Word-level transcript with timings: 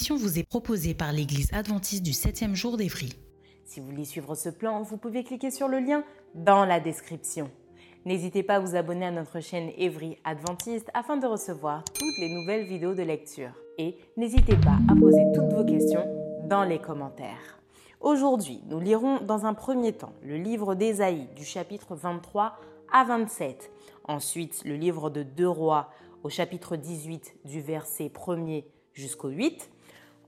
Émission 0.00 0.16
vous 0.16 0.38
est 0.38 0.48
proposée 0.48 0.94
par 0.94 1.12
l'Église 1.12 1.52
adventiste 1.52 2.02
du 2.02 2.12
7e 2.12 2.54
jour 2.54 2.78
d'Évry. 2.78 3.12
Si 3.66 3.80
vous 3.80 3.86
voulez 3.86 4.06
suivre 4.06 4.34
ce 4.34 4.48
plan, 4.48 4.80
vous 4.80 4.96
pouvez 4.96 5.24
cliquer 5.24 5.50
sur 5.50 5.68
le 5.68 5.78
lien 5.78 6.04
dans 6.34 6.64
la 6.64 6.80
description. 6.80 7.50
N'hésitez 8.06 8.42
pas 8.42 8.54
à 8.54 8.60
vous 8.60 8.76
abonner 8.76 9.04
à 9.04 9.10
notre 9.10 9.40
chaîne 9.40 9.70
Évry 9.76 10.16
Adventiste 10.24 10.88
afin 10.94 11.18
de 11.18 11.26
recevoir 11.26 11.84
toutes 11.84 12.16
les 12.18 12.32
nouvelles 12.32 12.64
vidéos 12.64 12.94
de 12.94 13.02
lecture. 13.02 13.52
Et 13.76 13.98
n'hésitez 14.16 14.56
pas 14.56 14.78
à 14.88 14.96
poser 14.96 15.22
toutes 15.34 15.52
vos 15.52 15.66
questions 15.66 16.06
dans 16.48 16.64
les 16.64 16.78
commentaires. 16.78 17.60
Aujourd'hui, 18.00 18.62
nous 18.68 18.80
lirons 18.80 19.20
dans 19.20 19.44
un 19.44 19.52
premier 19.52 19.92
temps 19.92 20.14
le 20.22 20.38
livre 20.38 20.74
d'Ésaïe 20.74 21.28
du 21.36 21.44
chapitre 21.44 21.94
23 21.94 22.58
à 22.90 23.04
27. 23.04 23.70
Ensuite, 24.04 24.62
le 24.64 24.76
livre 24.76 25.10
de 25.10 25.22
Deux 25.22 25.50
Rois 25.50 25.90
au 26.22 26.30
chapitre 26.30 26.76
18 26.76 27.34
du 27.44 27.60
verset 27.60 28.06
1er 28.08 28.64
jusqu'au 28.94 29.28
8. 29.28 29.70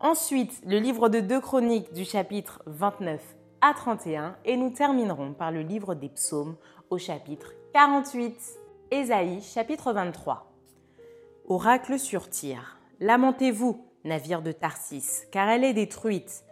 Ensuite, 0.05 0.61
le 0.67 0.81
livre 0.81 1.09
de 1.09 1.21
deux 1.21 1.41
chroniques 1.41 1.93
du 1.93 2.05
chapitre 2.05 2.61
29 2.67 3.21
à 3.61 3.73
31. 3.73 4.37
Et 4.45 4.57
nous 4.57 4.71
terminerons 4.71 5.33
par 5.33 5.53
le 5.53 5.63
livre 5.63 5.95
des 5.95 6.09
psaumes 6.09 6.57
au 6.91 6.99
chapitre 6.99 7.53
48. 7.73 8.35
Ésaïe, 8.91 9.41
chapitre 9.41 9.93
23. 9.93 10.53
Oracle 11.47 12.01
sur 12.01 12.29
Tyr. 12.29 12.81
Lamentez-vous, 12.99 13.81
navire 14.03 14.43
de 14.43 14.51
Tarsis, 14.51 15.23
car 15.31 15.49
elle 15.49 15.63
est 15.63 15.73
détruite. 15.73 16.43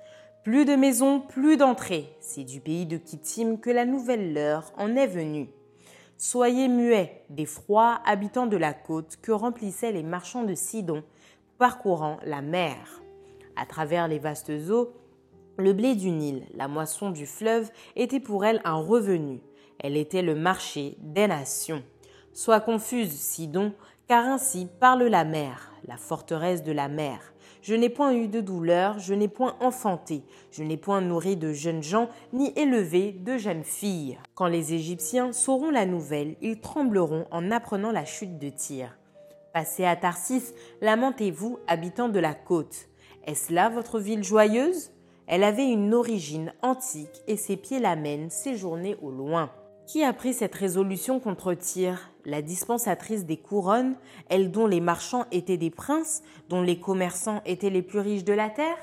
Plus 0.44 0.64
de 0.64 0.76
maisons, 0.76 1.18
plus 1.18 1.56
d'entrées. 1.56 2.16
C'est 2.20 2.44
du 2.44 2.60
pays 2.60 2.86
de 2.86 2.98
Kittim 2.98 3.56
que 3.56 3.70
la 3.70 3.84
nouvelle 3.84 4.32
leur 4.32 4.72
en 4.78 4.94
est 4.94 5.08
venue. 5.08 5.50
Soyez 6.18 6.68
muets, 6.68 7.24
des 7.30 7.46
froids 7.46 8.00
habitants 8.06 8.46
de 8.46 8.56
la 8.56 8.74
côte 8.74 9.16
que 9.20 9.32
remplissaient 9.32 9.90
les 9.90 10.04
marchands 10.04 10.44
de 10.44 10.54
Sidon, 10.54 11.02
parcourant 11.58 12.18
la 12.24 12.42
mer. 12.42 13.00
À 13.56 13.66
travers 13.66 14.08
les 14.08 14.18
vastes 14.18 14.52
eaux, 14.70 14.92
le 15.58 15.72
blé 15.72 15.94
du 15.94 16.10
Nil, 16.10 16.46
la 16.54 16.68
moisson 16.68 17.10
du 17.10 17.26
fleuve, 17.26 17.70
était 17.96 18.20
pour 18.20 18.44
elle 18.44 18.60
un 18.64 18.76
revenu. 18.76 19.40
Elle 19.78 19.96
était 19.96 20.22
le 20.22 20.34
marché 20.34 20.96
des 21.00 21.26
nations. 21.26 21.82
Sois 22.32 22.60
confuse, 22.60 23.12
Sidon, 23.12 23.72
car 24.08 24.26
ainsi 24.26 24.68
parle 24.80 25.04
la 25.04 25.24
mer, 25.24 25.72
la 25.86 25.96
forteresse 25.96 26.62
de 26.62 26.72
la 26.72 26.88
mer. 26.88 27.20
Je 27.62 27.74
n'ai 27.74 27.90
point 27.90 28.14
eu 28.14 28.26
de 28.28 28.40
douleur, 28.40 28.98
je 28.98 29.12
n'ai 29.12 29.28
point 29.28 29.56
enfanté, 29.60 30.22
je 30.50 30.62
n'ai 30.62 30.78
point 30.78 31.02
nourri 31.02 31.36
de 31.36 31.52
jeunes 31.52 31.82
gens, 31.82 32.08
ni 32.32 32.52
élevé 32.56 33.12
de 33.12 33.36
jeunes 33.36 33.64
filles. 33.64 34.18
Quand 34.34 34.46
les 34.46 34.72
Égyptiens 34.72 35.32
sauront 35.32 35.70
la 35.70 35.84
nouvelle, 35.84 36.36
ils 36.40 36.60
trembleront 36.60 37.26
en 37.30 37.50
apprenant 37.50 37.92
la 37.92 38.06
chute 38.06 38.38
de 38.38 38.48
Tyr. 38.48 38.96
Passez 39.52 39.84
à 39.84 39.96
Tarsis, 39.96 40.54
lamentez-vous, 40.80 41.58
habitants 41.66 42.08
de 42.08 42.20
la 42.20 42.34
côte. 42.34 42.89
Est-ce 43.24 43.52
là 43.52 43.68
votre 43.68 44.00
ville 44.00 44.24
joyeuse? 44.24 44.90
Elle 45.26 45.44
avait 45.44 45.68
une 45.68 45.94
origine 45.94 46.52
antique 46.62 47.22
et 47.28 47.36
ses 47.36 47.56
pieds 47.56 47.78
l'amènent 47.78 48.30
séjourner 48.30 48.96
au 49.02 49.10
loin. 49.10 49.50
Qui 49.86 50.02
a 50.04 50.12
pris 50.12 50.32
cette 50.32 50.54
résolution 50.54 51.20
contre 51.20 51.54
Tyr? 51.54 52.10
La 52.24 52.42
dispensatrice 52.42 53.24
des 53.24 53.36
couronnes, 53.36 53.96
elle 54.28 54.50
dont 54.50 54.66
les 54.66 54.80
marchands 54.80 55.24
étaient 55.32 55.56
des 55.56 55.70
princes, 55.70 56.22
dont 56.48 56.62
les 56.62 56.78
commerçants 56.78 57.42
étaient 57.44 57.70
les 57.70 57.82
plus 57.82 57.98
riches 57.98 58.24
de 58.24 58.32
la 58.32 58.50
terre? 58.50 58.78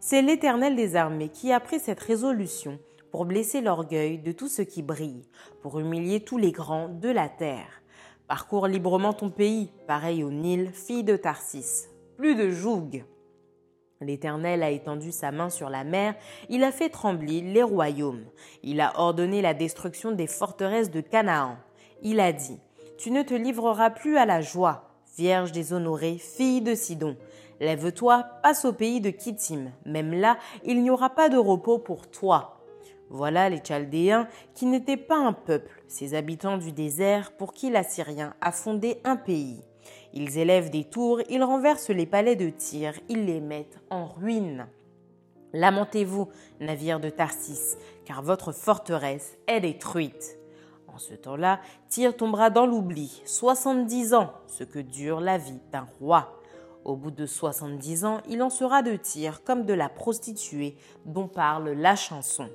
C'est 0.00 0.22
l'Éternel 0.22 0.76
des 0.76 0.96
armées 0.96 1.28
qui 1.28 1.52
a 1.52 1.60
pris 1.60 1.80
cette 1.80 2.00
résolution 2.00 2.78
pour 3.10 3.24
blesser 3.24 3.60
l'orgueil 3.60 4.18
de 4.18 4.32
tout 4.32 4.48
ce 4.48 4.62
qui 4.62 4.82
brille, 4.82 5.26
pour 5.62 5.80
humilier 5.80 6.20
tous 6.20 6.38
les 6.38 6.52
grands 6.52 6.88
de 6.88 7.08
la 7.08 7.28
terre. 7.28 7.82
Parcours 8.26 8.66
librement 8.66 9.12
ton 9.12 9.30
pays, 9.30 9.70
pareil 9.86 10.22
au 10.22 10.30
Nil, 10.30 10.70
fille 10.72 11.04
de 11.04 11.16
Tarsis. 11.16 11.88
Plus 12.16 12.34
de 12.34 12.50
joug. 12.50 13.04
L'Éternel 14.00 14.62
a 14.62 14.70
étendu 14.70 15.10
sa 15.10 15.32
main 15.32 15.50
sur 15.50 15.70
la 15.70 15.82
mer, 15.82 16.14
il 16.48 16.62
a 16.62 16.70
fait 16.70 16.88
trembler 16.88 17.40
les 17.40 17.64
royaumes, 17.64 18.24
il 18.62 18.80
a 18.80 18.92
ordonné 19.00 19.42
la 19.42 19.54
destruction 19.54 20.12
des 20.12 20.28
forteresses 20.28 20.92
de 20.92 21.00
Canaan. 21.00 21.56
Il 22.02 22.20
a 22.20 22.32
dit, 22.32 22.60
Tu 22.96 23.10
ne 23.10 23.22
te 23.22 23.34
livreras 23.34 23.90
plus 23.90 24.16
à 24.16 24.24
la 24.24 24.40
joie, 24.40 24.88
vierge 25.16 25.50
déshonorée, 25.50 26.16
fille 26.18 26.60
de 26.60 26.76
Sidon. 26.76 27.16
Lève-toi, 27.58 28.24
passe 28.40 28.64
au 28.64 28.72
pays 28.72 29.00
de 29.00 29.10
Kittim, 29.10 29.72
même 29.84 30.12
là, 30.12 30.38
il 30.64 30.80
n'y 30.80 30.90
aura 30.90 31.10
pas 31.10 31.28
de 31.28 31.36
repos 31.36 31.78
pour 31.78 32.08
toi. 32.08 32.60
Voilà 33.10 33.48
les 33.48 33.62
Chaldéens 33.64 34.28
qui 34.54 34.66
n'étaient 34.66 34.96
pas 34.96 35.16
un 35.16 35.32
peuple, 35.32 35.82
ces 35.88 36.14
habitants 36.14 36.58
du 36.58 36.70
désert 36.70 37.32
pour 37.32 37.52
qui 37.52 37.68
l'Assyrien 37.68 38.34
a 38.40 38.52
fondé 38.52 39.00
un 39.02 39.16
pays. 39.16 39.64
Ils 40.12 40.38
élèvent 40.38 40.70
des 40.70 40.84
tours, 40.84 41.20
ils 41.28 41.42
renversent 41.42 41.90
les 41.90 42.06
palais 42.06 42.36
de 42.36 42.50
Tyr, 42.50 42.94
ils 43.08 43.26
les 43.26 43.40
mettent 43.40 43.80
en 43.90 44.06
ruine. 44.06 44.66
Lamentez-vous, 45.52 46.28
navire 46.60 47.00
de 47.00 47.10
Tarsis, 47.10 47.76
car 48.04 48.22
votre 48.22 48.52
forteresse 48.52 49.36
est 49.46 49.60
détruite. 49.60 50.38
En 50.86 50.98
ce 50.98 51.14
temps-là, 51.14 51.60
Tyr 51.88 52.16
tombera 52.16 52.50
dans 52.50 52.66
l'oubli, 52.66 53.22
soixante-dix 53.24 54.14
ans, 54.14 54.32
ce 54.46 54.64
que 54.64 54.78
dure 54.78 55.20
la 55.20 55.38
vie 55.38 55.60
d'un 55.72 55.86
roi. 56.00 56.40
Au 56.84 56.96
bout 56.96 57.10
de 57.10 57.26
soixante-dix 57.26 58.04
ans, 58.04 58.20
il 58.28 58.42
en 58.42 58.50
sera 58.50 58.82
de 58.82 58.96
Tyr 58.96 59.42
comme 59.44 59.64
de 59.64 59.74
la 59.74 59.88
prostituée 59.88 60.76
dont 61.04 61.28
parle 61.28 61.70
la 61.70 61.96
chanson. 61.96 62.48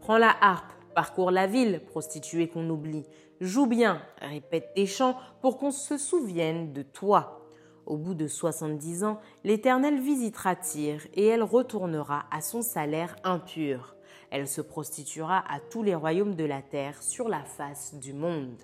Prends 0.00 0.18
la 0.18 0.34
harpe, 0.40 0.72
parcours 0.94 1.30
la 1.30 1.46
ville, 1.46 1.80
prostituée 1.86 2.48
qu'on 2.48 2.68
oublie. 2.70 3.06
Joue 3.40 3.64
bien, 3.64 4.02
répète 4.20 4.74
tes 4.74 4.84
chants 4.84 5.16
pour 5.40 5.56
qu'on 5.56 5.70
se 5.70 5.96
souvienne 5.96 6.74
de 6.74 6.82
toi. 6.82 7.48
Au 7.86 7.96
bout 7.96 8.12
de 8.12 8.26
soixante-dix 8.26 9.02
ans, 9.02 9.18
l'Éternel 9.44 9.98
visitera 9.98 10.54
Tyr 10.56 11.06
et 11.14 11.24
elle 11.24 11.42
retournera 11.42 12.26
à 12.30 12.42
son 12.42 12.60
salaire 12.60 13.16
impur. 13.24 13.96
Elle 14.30 14.46
se 14.46 14.60
prostituera 14.60 15.42
à 15.50 15.58
tous 15.58 15.82
les 15.82 15.94
royaumes 15.94 16.34
de 16.34 16.44
la 16.44 16.60
terre 16.60 17.02
sur 17.02 17.30
la 17.30 17.42
face 17.42 17.94
du 17.94 18.12
monde. 18.12 18.60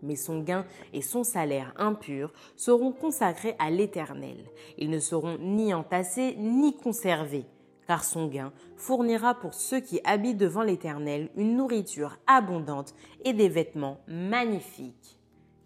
Mais 0.00 0.16
son 0.16 0.40
gain 0.40 0.64
et 0.94 1.02
son 1.02 1.22
salaire 1.22 1.74
impur 1.76 2.32
seront 2.56 2.92
consacrés 2.92 3.56
à 3.58 3.68
l'Éternel. 3.68 4.38
Ils 4.78 4.88
ne 4.88 5.00
seront 5.00 5.36
ni 5.38 5.74
entassés 5.74 6.34
ni 6.38 6.78
conservés 6.78 7.44
car 7.86 8.04
son 8.04 8.26
gain 8.26 8.52
fournira 8.76 9.34
pour 9.34 9.54
ceux 9.54 9.80
qui 9.80 10.00
habitent 10.04 10.38
devant 10.38 10.62
l'Éternel 10.62 11.30
une 11.36 11.56
nourriture 11.56 12.18
abondante 12.26 12.94
et 13.24 13.32
des 13.32 13.48
vêtements 13.48 14.00
magnifiques. 14.06 15.18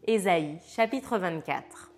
Ésaïe 0.07 0.59
chapitre 0.67 1.19
24 1.19 1.93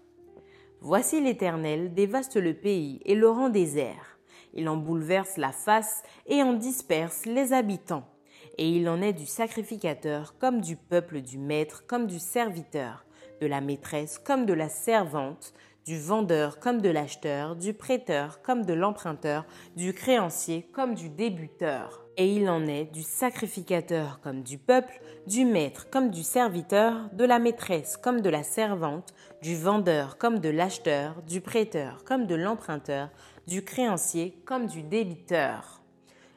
Voici 0.80 1.20
l'Éternel 1.20 1.92
dévaste 1.92 2.36
le 2.36 2.54
pays 2.54 3.00
et 3.04 3.15
le 3.15 3.28
rend 3.28 3.48
désert. 3.48 4.18
Il 4.54 4.68
en 4.68 4.76
bouleverse 4.76 5.36
la 5.36 5.53
face 5.53 6.03
et 6.26 6.42
en 6.42 6.53
disperse 6.53 7.26
les 7.26 7.53
habitants. 7.53 8.09
Et 8.56 8.68
il 8.68 8.88
en 8.88 9.03
est 9.03 9.12
du 9.12 9.26
sacrificateur 9.26 10.38
comme 10.38 10.60
du 10.60 10.76
peuple 10.76 11.21
du 11.21 11.36
maître 11.38 11.84
comme 11.86 12.06
du 12.06 12.18
serviteur, 12.18 13.04
de 13.41 13.47
la 13.47 13.60
maîtresse 13.60 14.18
comme 14.18 14.47
de 14.47 14.53
la 14.53 14.68
servante, 14.68 15.53
du 15.88 15.98
vendeur 15.98 16.58
comme 16.58 16.82
de 16.82 16.90
l'acheteur, 16.90 17.56
du 17.56 17.72
prêteur 17.72 18.42
comme 18.42 18.66
de 18.66 18.74
l'emprunteur, 18.74 19.46
du 19.74 19.94
créancier 19.94 20.68
comme 20.74 20.94
du 20.94 21.08
débuteur. 21.08 22.04
Et 22.18 22.30
il 22.30 22.50
en 22.50 22.66
est 22.66 22.92
du 22.92 23.00
sacrificateur 23.02 24.20
comme 24.22 24.42
du 24.42 24.58
peuple, 24.58 25.00
du 25.26 25.46
maître 25.46 25.88
comme 25.88 26.10
du 26.10 26.22
serviteur, 26.22 27.08
de 27.14 27.24
la 27.24 27.38
maîtresse 27.38 27.96
comme 27.96 28.20
de 28.20 28.28
la 28.28 28.42
servante, 28.42 29.14
du 29.40 29.56
vendeur 29.56 30.18
comme 30.18 30.40
de 30.40 30.50
l'acheteur, 30.50 31.22
du 31.22 31.40
prêteur 31.40 32.04
comme 32.04 32.26
de 32.26 32.34
l'emprunteur, 32.34 33.08
du 33.46 33.64
créancier 33.64 34.42
comme 34.44 34.66
du 34.66 34.82
débiteur. 34.82 35.80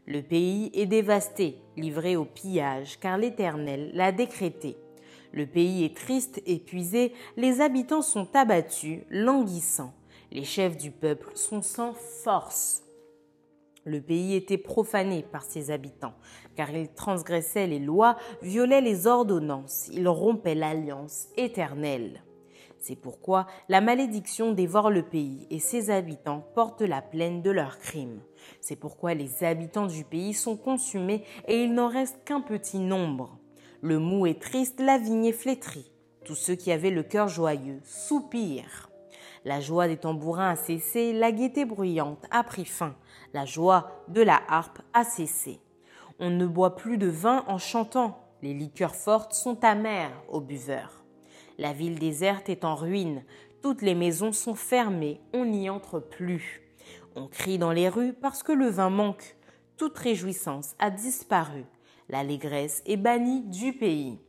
Le 0.08 0.22
pays 0.22 0.72
est 0.74 0.86
dévasté, 0.86 1.58
livré 1.76 2.16
au 2.16 2.24
pillage, 2.24 3.00
car 3.02 3.18
l'Éternel 3.18 3.92
l'a 3.96 4.14
décrété. 4.14 4.78
Le 5.34 5.46
pays 5.46 5.86
est 5.86 5.96
triste, 5.96 6.42
épuisé, 6.46 7.14
les 7.38 7.62
habitants 7.62 8.02
sont 8.02 8.28
abattus, 8.36 9.02
languissants. 9.10 9.94
Les 10.32 10.44
chefs 10.44 10.78
du 10.78 10.92
peuple 10.92 11.32
sont 11.36 11.62
sans 11.62 11.94
force. 11.94 12.84
Le 13.84 14.00
pays 14.00 14.36
était 14.36 14.58
profané 14.58 15.24
par 15.24 15.44
ses 15.44 15.72
habitants, 15.72 16.14
car 16.56 16.70
ils 16.70 16.90
transgressaient 16.90 17.68
les 17.68 17.80
lois, 17.80 18.18
violaient 18.42 18.82
les 18.82 19.08
ordonnances, 19.08 19.90
ils 19.92 20.08
rompaient 20.08 20.54
l'alliance 20.54 21.28
éternelle. 21.36 22.22
C'est 22.78 22.96
pourquoi 22.96 23.48
la 23.70 23.82
malédiction 23.82 24.54
dévore 24.54 24.90
le 24.90 25.04
pays 25.04 25.48
et 25.50 25.60
ses 25.60 25.90
habitants 25.90 26.44
portent 26.56 26.82
la 26.82 27.02
plaine 27.02 27.42
de 27.42 27.52
leurs 27.52 27.78
crimes. 27.80 28.22
C'est 28.60 28.76
pourquoi 28.76 29.14
les 29.14 29.44
habitants 29.44 29.88
du 29.88 30.04
pays 30.04 30.34
sont 30.34 30.58
consumés 30.58 31.24
et 31.48 31.64
il 31.64 31.74
n'en 31.74 31.90
reste 31.90 32.24
qu'un 32.24 32.42
petit 32.42 32.80
nombre. 32.80 33.41
Le 33.84 33.98
mou 33.98 34.28
est 34.28 34.40
triste, 34.40 34.80
la 34.80 35.00
vigne 35.00 35.26
est 35.26 35.32
flétrie. 35.32 35.92
Tous 36.24 36.36
ceux 36.36 36.54
qui 36.54 36.72
avaient 36.72 36.92
le 36.92 37.02
cœur 37.02 37.28
joyeux 37.28 37.80
soupirent. 37.84 38.92
La 39.44 39.60
joie 39.60 39.88
des 39.88 39.98
tambourins 39.98 40.52
a 40.52 40.56
cessé, 40.56 41.14
la 41.14 41.32
gaieté 41.32 41.66
bruyante 41.66 42.24
a 42.30 42.44
pris 42.44 42.66
fin, 42.66 42.96
la 43.34 43.46
joie 43.46 44.04
de 44.08 44.22
la 44.22 44.40
harpe 44.48 44.84
a 44.94 45.04
cessé. 45.04 45.60
On 46.20 46.30
ne 46.30 46.46
boit 46.46 46.76
plus 46.76 47.00
de 47.00 47.08
vin 47.08 47.44
en 47.48 47.58
chantant, 47.58 48.20
les 48.44 48.54
liqueurs 48.54 48.94
fortes 48.94 49.34
sont 49.34 49.64
amères 49.64 50.14
aux 50.30 50.42
buveurs. 50.42 51.04
La 51.58 51.74
ville 51.74 51.98
déserte 51.98 52.50
est 52.50 52.66
en 52.66 52.76
ruine, 52.76 53.24
toutes 53.64 53.82
les 53.82 53.96
maisons 53.96 54.32
sont 54.32 54.56
fermées, 54.56 55.22
on 55.34 55.46
n'y 55.46 55.72
entre 55.72 56.00
plus. 56.00 56.62
On 57.16 57.28
crie 57.28 57.58
dans 57.58 57.72
les 57.72 57.90
rues 57.90 58.14
parce 58.14 58.44
que 58.44 58.52
le 58.52 58.68
vin 58.68 58.92
manque. 58.92 59.36
Toute 59.76 59.98
réjouissance 59.98 60.76
a 60.78 60.92
disparu. 60.92 61.66
L'allégresse 62.12 62.84
est 62.86 62.98
bannie 62.98 63.42
du 63.44 63.72
pays. 63.72 64.20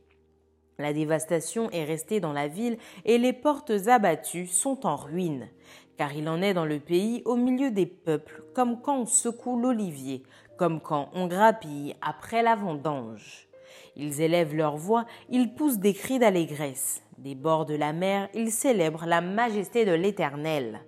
La 0.79 0.93
dévastation 0.93 1.69
est 1.71 1.83
restée 1.83 2.21
dans 2.21 2.31
la 2.31 2.47
ville 2.47 2.77
et 3.03 3.17
les 3.17 3.33
portes 3.33 3.73
abattues 3.87 4.47
sont 4.47 4.85
en 4.85 4.95
ruine. 4.95 5.49
Car 5.97 6.13
il 6.13 6.29
en 6.29 6.41
est 6.41 6.53
dans 6.53 6.65
le 6.65 6.79
pays 6.79 7.21
au 7.25 7.35
milieu 7.35 7.71
des 7.71 7.85
peuples, 7.85 8.41
comme 8.55 8.81
quand 8.81 9.01
on 9.01 9.05
secoue 9.05 9.59
l'olivier, 9.59 10.23
comme 10.57 10.79
quand 10.79 11.09
on 11.13 11.27
grappille 11.27 11.93
après 12.01 12.41
la 12.41 12.55
vendange. 12.55 13.49
Ils 13.97 14.21
élèvent 14.21 14.55
leur 14.55 14.77
voix, 14.77 15.05
ils 15.29 15.53
poussent 15.53 15.77
des 15.77 15.93
cris 15.93 16.19
d'allégresse. 16.19 17.03
Des 17.17 17.35
bords 17.35 17.65
de 17.65 17.75
la 17.75 17.91
mer, 17.91 18.29
ils 18.33 18.51
célèbrent 18.51 19.05
la 19.05 19.21
majesté 19.21 19.83
de 19.83 19.91
l'Éternel. 19.91 20.79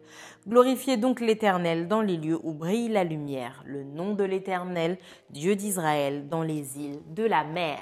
Glorifiez 0.48 0.98
donc 0.98 1.22
l'Éternel 1.22 1.88
dans 1.88 2.02
les 2.02 2.18
lieux 2.18 2.40
où 2.44 2.54
brille 2.54 2.90
la 2.90 3.04
lumière, 3.04 3.64
le 3.66 3.84
nom 3.84 4.14
de 4.14 4.24
l'Éternel, 4.24 5.00
Dieu 5.32 5.56
d'Israël, 5.56 6.30
dans 6.30 6.44
les 6.44 6.78
îles 6.78 7.02
de 7.16 7.24
la 7.24 7.44
mer. 7.44 7.80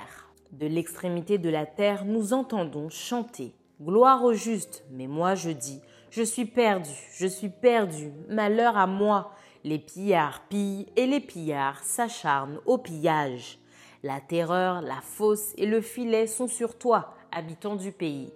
De 0.54 0.66
l'extrémité 0.66 1.38
de 1.38 1.50
la 1.50 1.66
terre, 1.66 2.06
nous 2.06 2.32
entendons 2.32 2.88
chanter. 2.90 3.54
Gloire 3.82 4.24
au 4.24 4.32
juste, 4.32 4.86
mais 4.92 5.08
moi 5.08 5.36
je 5.36 5.50
dis, 5.50 5.82
je 6.10 6.24
suis 6.24 6.46
perdu, 6.46 6.94
je 7.18 7.28
suis 7.28 7.50
perdu, 7.50 8.14
malheur 8.30 8.78
à 8.78 8.88
moi. 8.88 9.34
Les 9.66 9.80
pillards 9.80 10.44
pillent 10.48 10.88
et 10.96 11.06
les 11.06 11.20
pillards 11.20 11.84
s'acharnent 11.84 12.62
au 12.66 12.78
pillage. 12.78 13.60
La 14.04 14.22
terreur, 14.22 14.82
la 14.82 15.02
fosse 15.02 15.52
et 15.58 15.66
le 15.66 15.82
filet 15.82 16.28
sont 16.28 16.48
sur 16.48 16.78
toi, 16.78 17.14
habitant 17.34 17.76
du 17.76 17.92
pays. 17.92 18.32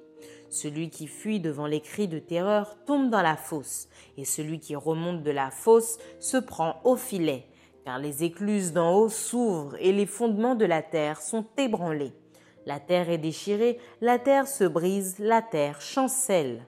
Celui 0.50 0.90
qui 0.90 1.08
fuit 1.08 1.40
devant 1.40 1.68
les 1.68 1.82
cris 1.82 2.08
de 2.08 2.20
terreur 2.20 2.78
tombe 2.86 3.10
dans 3.10 3.22
la 3.22 3.36
fosse, 3.36 3.90
et 4.18 4.26
celui 4.26 4.60
qui 4.60 4.76
remonte 4.76 5.24
de 5.24 5.32
la 5.32 5.52
fosse 5.52 5.98
se 6.20 6.38
prend 6.38 6.80
au 6.84 6.96
filet, 6.96 7.48
car 7.84 8.00
les 8.00 8.24
écluses 8.24 8.72
d'en 8.72 8.94
haut 8.96 9.10
s'ouvrent 9.10 9.76
et 9.80 9.92
les 9.92 10.06
fondements 10.06 10.56
de 10.56 10.66
la 10.66 10.82
terre 10.82 11.22
sont 11.22 11.46
ébranlés. 11.58 12.14
La 12.66 12.80
terre 12.80 13.10
est 13.10 13.18
déchirée, 13.18 13.78
la 14.02 14.20
terre 14.20 14.48
se 14.48 14.64
brise, 14.64 15.20
la 15.20 15.42
terre 15.42 15.82
chancelle. 15.82 16.66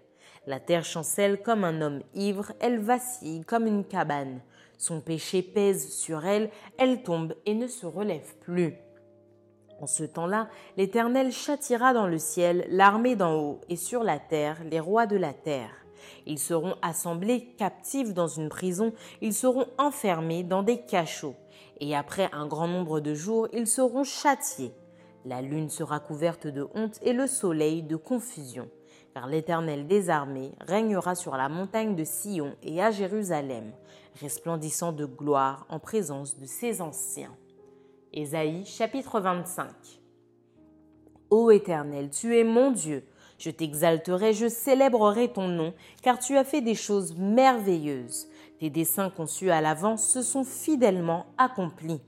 La 0.48 0.60
terre 0.60 0.86
chancelle 0.86 1.42
comme 1.42 1.64
un 1.64 1.82
homme 1.82 2.02
ivre, 2.14 2.54
elle 2.60 2.80
vacille 2.80 3.42
comme 3.42 3.68
une 3.68 3.86
cabane. 3.86 4.42
Son 4.78 5.02
péché 5.02 5.42
pèse 5.42 5.90
sur 5.90 6.26
elle, 6.26 6.52
elle 6.78 7.04
tombe 7.04 7.36
et 7.46 7.54
ne 7.54 7.68
se 7.68 7.86
relève 7.86 8.36
plus. 8.40 8.76
En 9.82 9.88
ce 9.88 10.04
temps-là, 10.04 10.50
l'Éternel 10.78 11.32
châtira 11.32 11.94
dans 11.94 12.08
le 12.08 12.18
ciel 12.18 12.66
l'armée 12.70 13.16
d'en 13.16 13.36
haut 13.36 13.62
et 13.70 13.78
sur 13.78 14.04
la 14.04 14.20
terre 14.20 14.58
les 14.70 14.80
rois 14.80 15.06
de 15.06 15.16
la 15.16 15.34
terre. 15.34 15.72
Ils 16.26 16.40
seront 16.40 16.76
assemblés 16.82 17.54
captifs 17.58 18.14
dans 18.14 18.28
une 18.28 18.50
prison, 18.50 18.94
ils 19.22 19.34
seront 19.34 19.68
enfermés 19.78 20.44
dans 20.44 20.64
des 20.64 20.82
cachots, 20.82 21.36
et 21.80 21.96
après 21.96 22.30
un 22.34 22.48
grand 22.48 22.68
nombre 22.68 23.00
de 23.00 23.14
jours, 23.14 23.48
ils 23.54 23.68
seront 23.68 24.04
châtiés. 24.04 24.74
La 25.26 25.42
lune 25.42 25.70
sera 25.70 26.00
couverte 26.00 26.48
de 26.48 26.68
honte 26.74 27.00
et 27.02 27.14
le 27.14 27.28
soleil 27.28 27.84
de 27.84 27.96
confusion, 27.96 28.70
car 29.14 29.28
l'Éternel 29.28 29.88
des 29.88 30.10
armées 30.10 30.52
régnera 30.62 31.16
sur 31.16 31.36
la 31.36 31.50
montagne 31.50 31.96
de 31.96 32.04
Sion 32.04 32.56
et 32.64 32.82
à 32.82 32.92
Jérusalem, 32.92 33.72
resplendissant 34.22 34.92
de 34.92 35.06
gloire 35.06 35.66
en 35.70 35.80
présence 35.80 36.38
de 36.38 36.46
ses 36.46 36.82
anciens. 36.82 37.36
Ésaïe 38.12 38.66
chapitre 38.66 39.20
25 39.20 39.68
Ô 41.30 41.52
Éternel, 41.52 42.10
tu 42.10 42.36
es 42.36 42.44
mon 42.44 42.72
Dieu, 42.72 43.06
je 43.38 43.52
t'exalterai, 43.52 44.34
je 44.34 44.48
célébrerai 44.48 45.32
ton 45.32 45.48
nom, 45.48 45.76
car 46.02 46.18
tu 46.18 46.36
as 46.36 46.44
fait 46.44 46.62
des 46.62 46.74
choses 46.74 47.16
merveilleuses. 47.16 48.28
Tes 48.60 48.72
desseins 48.72 49.12
conçus 49.12 49.52
à 49.52 49.62
l'avance 49.62 50.04
se 50.04 50.24
sont 50.24 50.44
fidèlement 50.44 51.28
accomplis. 51.38 52.02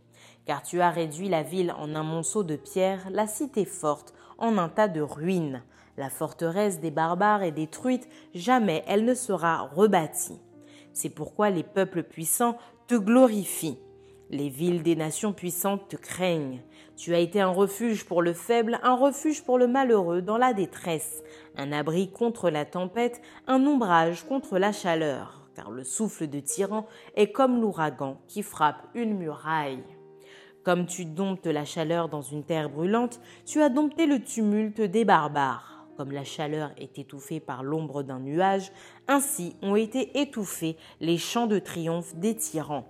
Car 0.46 0.64
tu 0.64 0.82
as 0.82 0.90
réduit 0.90 1.30
la 1.30 1.44
ville 1.44 1.72
en 1.78 1.94
un 1.94 2.04
monceau 2.04 2.42
de 2.42 2.56
pierre, 2.56 3.08
la 3.12 3.28
cité 3.28 3.64
forte 3.64 4.16
en 4.40 4.58
un 4.58 4.70
tas 4.70 4.88
de 4.88 5.02
ruines. 5.02 5.62
La 5.98 6.10
forteresse 6.10 6.80
des 6.80 6.90
barbares 6.90 7.44
est 7.44 7.52
détruite, 7.52 8.10
jamais 8.34 8.84
elle 8.88 9.06
ne 9.06 9.14
sera 9.14 9.70
rebâtie. 9.76 10.42
C'est 10.94 11.10
pourquoi 11.10 11.52
les 11.52 11.64
peuples 11.64 12.02
puissants 12.02 12.58
te 12.88 12.96
glorifient. 12.96 13.78
Les 14.34 14.48
villes 14.48 14.82
des 14.82 14.96
nations 14.96 15.34
puissantes 15.34 15.90
te 15.90 15.98
craignent. 15.98 16.62
Tu 16.96 17.14
as 17.14 17.20
été 17.20 17.42
un 17.42 17.50
refuge 17.50 18.06
pour 18.06 18.22
le 18.22 18.32
faible, 18.32 18.80
un 18.82 18.96
refuge 18.96 19.44
pour 19.44 19.58
le 19.58 19.68
malheureux 19.68 20.22
dans 20.22 20.38
la 20.38 20.54
détresse, 20.54 21.22
un 21.58 21.74
abri 21.74 22.10
contre 22.10 22.50
la 22.50 22.64
tempête, 22.64 23.22
un 23.48 23.68
ombrage 23.68 24.26
contre 24.26 24.58
la 24.58 24.72
chaleur, 24.72 25.50
car 25.54 25.70
le 25.70 25.84
souffle 25.84 26.28
de 26.28 26.40
tyran 26.40 26.88
est 27.18 27.34
comme 27.34 27.60
l'ouragan 27.60 28.22
qui 28.30 28.42
frappe 28.42 28.88
une 28.94 29.18
muraille. 29.18 29.84
Comme 30.64 30.86
tu 30.86 31.04
domptes 31.04 31.48
la 31.48 31.66
chaleur 31.66 32.08
dans 32.08 32.22
une 32.22 32.46
terre 32.46 32.70
brûlante, 32.70 33.20
tu 33.46 33.62
as 33.62 33.68
dompté 33.68 34.06
le 34.06 34.24
tumulte 34.24 34.80
des 34.80 35.04
barbares. 35.04 35.88
Comme 35.98 36.14
la 36.14 36.24
chaleur 36.24 36.72
est 36.78 36.98
étouffée 36.98 37.42
par 37.42 37.64
l'ombre 37.64 38.02
d'un 38.02 38.22
nuage, 38.22 38.72
ainsi 39.10 39.58
ont 39.62 39.76
été 39.76 40.22
étouffés 40.22 40.78
les 41.02 41.18
chants 41.18 41.48
de 41.48 41.60
triomphe 41.60 42.16
des 42.16 42.38
tyrans. 42.38 42.88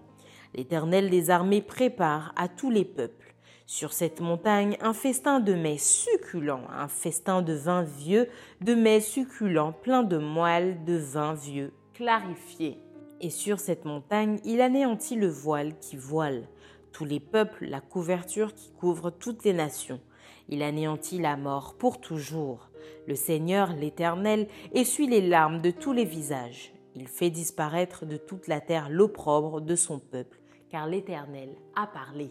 L'Éternel 0.53 1.09
des 1.09 1.29
armées 1.29 1.61
prépare 1.61 2.33
à 2.35 2.49
tous 2.49 2.69
les 2.69 2.83
peuples. 2.83 3.33
Sur 3.65 3.93
cette 3.93 4.19
montagne, 4.19 4.75
un 4.81 4.93
festin 4.93 5.39
de 5.39 5.53
mets 5.53 5.77
succulents, 5.77 6.65
un 6.77 6.89
festin 6.89 7.41
de 7.41 7.53
vin 7.53 7.83
vieux, 7.83 8.27
de 8.59 8.75
mets 8.75 8.99
succulents 8.99 9.71
pleins 9.71 10.03
de 10.03 10.17
moelle 10.17 10.83
de 10.83 10.97
vin 10.97 11.33
vieux, 11.33 11.71
clarifié. 11.93 12.79
Et 13.21 13.29
sur 13.29 13.61
cette 13.61 13.85
montagne, 13.85 14.41
il 14.43 14.59
anéantit 14.59 15.15
le 15.15 15.29
voile 15.29 15.77
qui 15.79 15.95
voile, 15.95 16.49
tous 16.91 17.05
les 17.05 17.21
peuples, 17.21 17.65
la 17.65 17.79
couverture 17.79 18.53
qui 18.53 18.71
couvre 18.71 19.09
toutes 19.09 19.45
les 19.45 19.53
nations. 19.53 20.01
Il 20.49 20.63
anéantit 20.63 21.19
la 21.19 21.37
mort 21.37 21.75
pour 21.77 22.01
toujours. 22.01 22.71
Le 23.07 23.15
Seigneur, 23.15 23.71
l'Éternel, 23.73 24.49
essuie 24.73 25.07
les 25.07 25.25
larmes 25.25 25.61
de 25.61 25.71
tous 25.71 25.93
les 25.93 26.03
visages. 26.03 26.73
Il 26.93 27.07
fait 27.07 27.29
disparaître 27.29 28.05
de 28.05 28.17
toute 28.17 28.49
la 28.49 28.59
terre 28.59 28.89
l'opprobre 28.89 29.61
de 29.61 29.77
son 29.77 29.99
peuple 29.99 30.40
car 30.71 30.87
l'Éternel 30.87 31.49
a 31.75 31.85
parlé. 31.85 32.29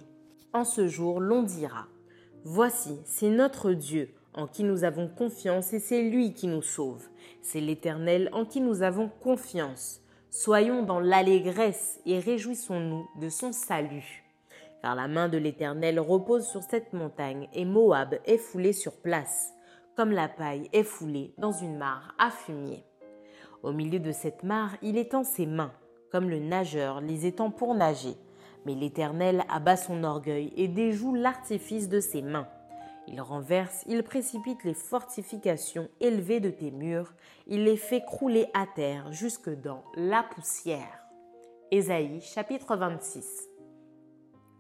En 0.53 0.65
ce 0.65 0.89
jour, 0.89 1.21
l'on 1.21 1.43
dira, 1.43 1.87
Voici, 2.45 2.99
c'est 3.05 3.29
notre 3.29 3.73
Dieu 3.73 4.15
en 4.35 4.47
qui 4.47 4.65
nous 4.65 4.85
avons 4.85 5.09
confiance 5.09 5.73
et 5.73 5.79
c'est 5.79 6.03
lui 6.03 6.33
qui 6.33 6.47
nous 6.47 6.63
sauve. 6.63 7.07
C'est 7.43 7.61
l'Éternel 7.61 8.31
en 8.33 8.45
qui 8.45 8.61
nous 8.61 8.83
avons 8.83 9.11
confiance. 9.21 10.01
Soyons 10.31 10.83
dans 10.83 11.01
l'allégresse 11.01 12.01
et 12.07 12.19
réjouissons-nous 12.19 13.09
de 13.21 13.29
son 13.29 13.53
salut. 13.53 14.25
Car 14.81 14.95
la 14.95 15.09
main 15.09 15.29
de 15.29 15.37
l'Éternel 15.37 16.01
repose 16.01 16.47
sur 16.47 16.63
cette 16.63 16.93
montagne 16.93 17.49
et 17.53 17.65
Moab 17.65 18.19
est 18.25 18.39
foulé 18.39 18.73
sur 18.73 18.97
place, 19.03 19.53
comme 19.97 20.13
la 20.13 20.29
paille 20.29 20.71
est 20.73 20.85
foulée 20.85 21.35
dans 21.37 21.53
une 21.53 21.77
mare 21.77 22.15
à 22.19 22.31
fumier. 22.31 22.85
Au 23.63 23.73
milieu 23.73 23.99
de 23.99 24.13
cette 24.13 24.43
mare, 24.43 24.77
il 24.81 24.97
étend 24.97 25.25
ses 25.25 25.45
mains, 25.45 25.73
comme 26.11 26.31
le 26.31 26.39
nageur 26.39 27.03
les 27.03 27.27
étend 27.27 27.51
pour 27.51 27.75
nager. 27.75 28.15
Mais 28.67 28.75
l'Éternel 28.75 29.45
abat 29.49 29.77
son 29.77 30.05
orgueil 30.05 30.53
et 30.57 30.69
déjoue 30.69 31.15
l'artifice 31.15 31.89
de 31.89 32.01
ses 32.01 32.23
mains. 32.23 32.49
Il 33.09 33.21
renverse, 33.21 33.83
il 33.89 34.03
précipite 34.03 34.63
les 34.65 34.75
fortifications 34.75 35.89
élevées 36.01 36.41
de 36.41 36.51
tes 36.51 36.71
murs, 36.71 37.13
il 37.47 37.65
les 37.65 37.77
fait 37.77 38.05
crouler 38.05 38.47
à 38.55 38.67
terre 38.67 39.11
jusque 39.13 39.51
dans 39.51 39.83
la 39.97 40.23
poussière. 40.23 41.09
Ésaïe 41.73 42.21
chapitre 42.21 42.77
26 42.77 43.49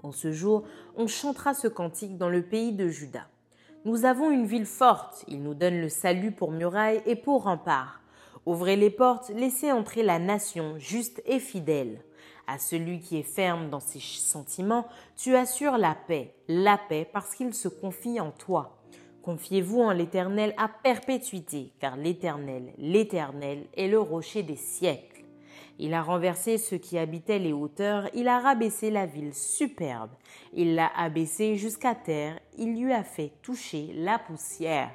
En 0.02 0.12
ce 0.12 0.32
jour, 0.32 0.64
on 0.96 1.06
chantera 1.06 1.54
ce 1.54 1.68
cantique 1.68 2.16
dans 2.16 2.28
le 2.28 2.42
pays 2.42 2.72
de 2.72 2.88
Juda. 2.88 3.28
Nous 3.84 4.04
avons 4.04 4.30
une 4.30 4.46
ville 4.46 4.66
forte, 4.66 5.24
il 5.28 5.42
nous 5.42 5.54
donne 5.54 5.80
le 5.80 5.88
salut 5.88 6.32
pour 6.32 6.50
muraille 6.50 7.02
et 7.06 7.16
pour 7.16 7.44
rempart. 7.44 8.00
Ouvrez 8.46 8.76
les 8.76 8.90
portes, 8.90 9.30
laissez 9.30 9.70
entrer 9.70 10.02
la 10.02 10.18
nation 10.18 10.76
juste 10.78 11.22
et 11.24 11.38
fidèle. 11.38 12.02
À 12.52 12.58
celui 12.58 12.98
qui 12.98 13.16
est 13.16 13.22
ferme 13.22 13.70
dans 13.70 13.78
ses 13.78 14.00
sentiments, 14.00 14.88
tu 15.16 15.36
assures 15.36 15.78
la 15.78 15.94
paix, 15.94 16.34
la 16.48 16.76
paix 16.76 17.08
parce 17.12 17.36
qu'il 17.36 17.54
se 17.54 17.68
confie 17.68 18.18
en 18.18 18.32
toi. 18.32 18.76
Confiez-vous 19.22 19.82
en 19.82 19.92
l'Éternel 19.92 20.52
à 20.56 20.66
perpétuité, 20.66 21.72
car 21.78 21.96
l'Éternel, 21.96 22.72
l'Éternel 22.76 23.66
est 23.76 23.86
le 23.86 24.00
rocher 24.00 24.42
des 24.42 24.56
siècles. 24.56 25.22
Il 25.78 25.94
a 25.94 26.02
renversé 26.02 26.58
ceux 26.58 26.78
qui 26.78 26.98
habitaient 26.98 27.38
les 27.38 27.52
hauteurs, 27.52 28.08
il 28.14 28.26
a 28.26 28.40
rabaissé 28.40 28.90
la 28.90 29.06
ville 29.06 29.32
superbe, 29.32 30.10
il 30.52 30.74
l'a 30.74 30.90
abaissée 30.96 31.54
jusqu'à 31.54 31.94
terre, 31.94 32.40
il 32.58 32.82
lui 32.82 32.92
a 32.92 33.04
fait 33.04 33.30
toucher 33.42 33.92
la 33.94 34.18
poussière. 34.18 34.90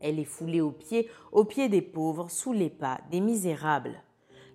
Elle 0.00 0.18
est 0.18 0.24
foulée 0.24 0.62
aux 0.62 0.72
pieds, 0.72 1.10
aux 1.32 1.44
pieds 1.44 1.68
des 1.68 1.82
pauvres, 1.82 2.30
sous 2.30 2.54
les 2.54 2.70
pas 2.70 2.98
des 3.10 3.20
misérables. 3.20 4.00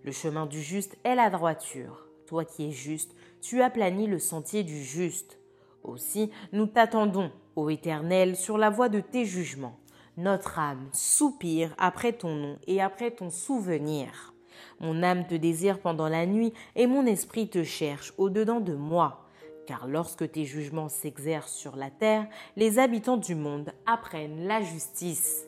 Le 0.04 0.12
chemin 0.12 0.48
du 0.48 0.62
juste 0.62 0.98
est 1.04 1.14
la 1.14 1.30
droiture. 1.30 2.08
Toi 2.26 2.44
qui 2.44 2.70
es 2.70 2.72
juste, 2.72 3.14
tu 3.40 3.62
aplanis 3.62 4.08
le 4.08 4.18
sentier 4.18 4.64
du 4.64 4.84
juste. 4.84 5.38
Aussi, 5.84 6.32
nous 6.54 6.66
t'attendons, 6.66 7.32
ô 7.56 7.70
Éternel, 7.70 8.36
sur 8.36 8.58
la 8.58 8.72
voie 8.72 8.90
de 8.90 9.00
tes 9.00 9.26
jugements. 9.26 9.78
Notre 10.18 10.58
âme 10.58 10.90
soupire 10.92 11.76
après 11.78 12.14
ton 12.14 12.36
nom 12.36 12.58
et 12.66 12.82
après 12.82 13.12
ton 13.12 13.30
souvenir. 13.30 14.34
Mon 14.80 15.04
âme 15.04 15.28
te 15.28 15.36
désire 15.36 15.80
pendant 15.80 16.10
la 16.10 16.26
nuit 16.26 16.54
et 16.76 16.88
mon 16.88 17.06
esprit 17.06 17.48
te 17.48 17.64
cherche 17.64 18.14
au-dedans 18.18 18.60
de 18.60 18.74
moi. 18.74 19.28
Car 19.68 19.88
lorsque 19.88 20.32
tes 20.32 20.46
jugements 20.46 20.90
s'exercent 20.90 21.54
sur 21.54 21.76
la 21.76 21.92
terre, 21.92 22.28
les 22.56 22.80
habitants 22.80 23.18
du 23.18 23.36
monde 23.36 23.72
apprennent 23.86 24.48
la 24.48 24.62
justice. 24.62 25.46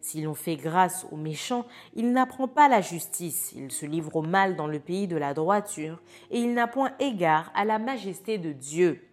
Si 0.00 0.22
l'on 0.22 0.34
fait 0.34 0.56
grâce 0.56 1.06
aux 1.10 1.16
méchants, 1.16 1.66
il 1.94 2.12
n'apprend 2.12 2.48
pas 2.48 2.68
la 2.68 2.80
justice, 2.80 3.52
il 3.54 3.70
se 3.70 3.84
livre 3.84 4.16
au 4.16 4.22
mal 4.22 4.56
dans 4.56 4.66
le 4.66 4.80
pays 4.80 5.06
de 5.06 5.16
la 5.16 5.34
droiture, 5.34 6.00
et 6.30 6.40
il 6.40 6.54
n'a 6.54 6.66
point 6.66 6.92
égard 6.98 7.52
à 7.54 7.64
la 7.64 7.78
majesté 7.78 8.38
de 8.38 8.52
Dieu. 8.52 9.06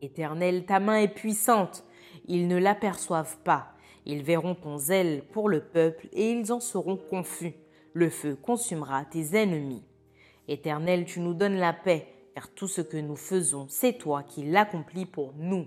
Éternel, 0.00 0.66
ta 0.66 0.80
main 0.80 0.96
est 0.96 1.14
puissante, 1.14 1.84
ils 2.26 2.48
ne 2.48 2.56
l'aperçoivent 2.56 3.38
pas, 3.44 3.72
ils 4.04 4.22
verront 4.22 4.56
ton 4.56 4.76
zèle 4.76 5.22
pour 5.32 5.48
le 5.48 5.60
peuple, 5.60 6.08
et 6.12 6.32
ils 6.32 6.52
en 6.52 6.58
seront 6.58 6.96
confus. 6.96 7.54
Le 7.92 8.10
feu 8.10 8.34
consumera 8.34 9.04
tes 9.04 9.36
ennemis. 9.36 9.84
Éternel, 10.48 11.04
tu 11.04 11.20
nous 11.20 11.34
donnes 11.34 11.58
la 11.58 11.72
paix, 11.72 12.08
car 12.34 12.48
tout 12.48 12.66
ce 12.66 12.80
que 12.80 12.96
nous 12.96 13.16
faisons, 13.16 13.66
c'est 13.68 13.98
toi 13.98 14.24
qui 14.24 14.42
l'accomplis 14.44 15.06
pour 15.06 15.32
nous. 15.36 15.66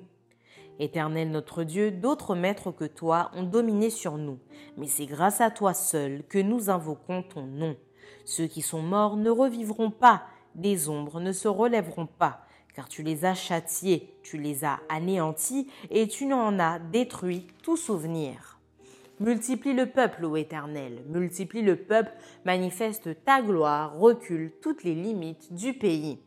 Éternel 0.79 1.31
notre 1.31 1.63
Dieu, 1.63 1.91
d'autres 1.91 2.35
maîtres 2.35 2.71
que 2.71 2.85
toi 2.85 3.31
ont 3.33 3.43
dominé 3.43 3.89
sur 3.89 4.17
nous, 4.17 4.39
mais 4.77 4.87
c'est 4.87 5.05
grâce 5.05 5.39
à 5.39 5.49
toi 5.49 5.73
seul 5.73 6.23
que 6.27 6.39
nous 6.39 6.69
invoquons 6.69 7.23
ton 7.23 7.43
nom. 7.43 7.77
Ceux 8.25 8.47
qui 8.47 8.61
sont 8.61 8.81
morts 8.81 9.15
ne 9.15 9.29
revivront 9.29 9.91
pas, 9.91 10.23
des 10.55 10.89
ombres 10.89 11.21
ne 11.21 11.31
se 11.31 11.47
relèveront 11.47 12.07
pas, 12.07 12.45
car 12.75 12.89
tu 12.89 13.03
les 13.03 13.23
as 13.23 13.35
châtiés, 13.35 14.17
tu 14.21 14.37
les 14.37 14.65
as 14.65 14.79
anéantis, 14.89 15.69
et 15.91 16.07
tu 16.07 16.25
n'en 16.25 16.59
as 16.59 16.79
détruit 16.79 17.47
tout 17.63 17.77
souvenir. 17.77 18.59
Multiplie 19.21 19.73
le 19.73 19.85
peuple, 19.85 20.25
ô 20.25 20.35
Éternel, 20.35 21.03
multiplie 21.07 21.61
le 21.61 21.77
peuple, 21.77 22.11
manifeste 22.43 23.23
ta 23.23 23.41
gloire, 23.41 23.97
recule 23.97 24.51
toutes 24.61 24.83
les 24.83 24.93
limites 24.93 25.53
du 25.53 25.73
pays. 25.73 26.19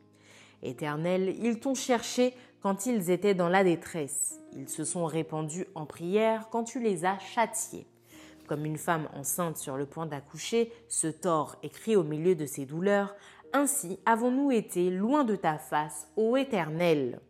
Éternel, 0.63 1.37
ils 1.39 1.61
t'ont 1.61 1.75
cherché 1.75 2.33
quand 2.63 2.87
ils 2.87 3.11
étaient 3.11 3.35
dans 3.35 3.49
la 3.49 3.65
détresse. 3.65 4.41
Ils 4.57 4.69
se 4.69 4.85
sont 4.85 5.05
répandus 5.05 5.67
en 5.75 5.87
prière 5.87 6.49
quand 6.51 6.65
tu 6.65 6.81
les 6.81 7.05
as 7.05 7.19
châtiés. 7.19 7.87
Comme 8.47 8.65
une 8.65 8.79
femme 8.79 9.09
enceinte 9.15 9.59
sur 9.59 9.77
le 9.77 9.87
point 9.87 10.07
d'accoucher 10.07 10.73
se 10.89 11.07
tord 11.07 11.57
et 11.63 11.69
crie 11.69 11.97
au 11.97 12.03
milieu 12.03 12.35
de 12.35 12.47
ses 12.47 12.65
douleurs, 12.65 13.15
ainsi 13.53 13.99
avons-nous 14.07 14.51
été 14.51 14.91
loin 14.91 15.25
de 15.25 15.37
ta 15.37 15.59
face, 15.59 16.09
ô 16.17 16.37
Éternel. 16.37 17.21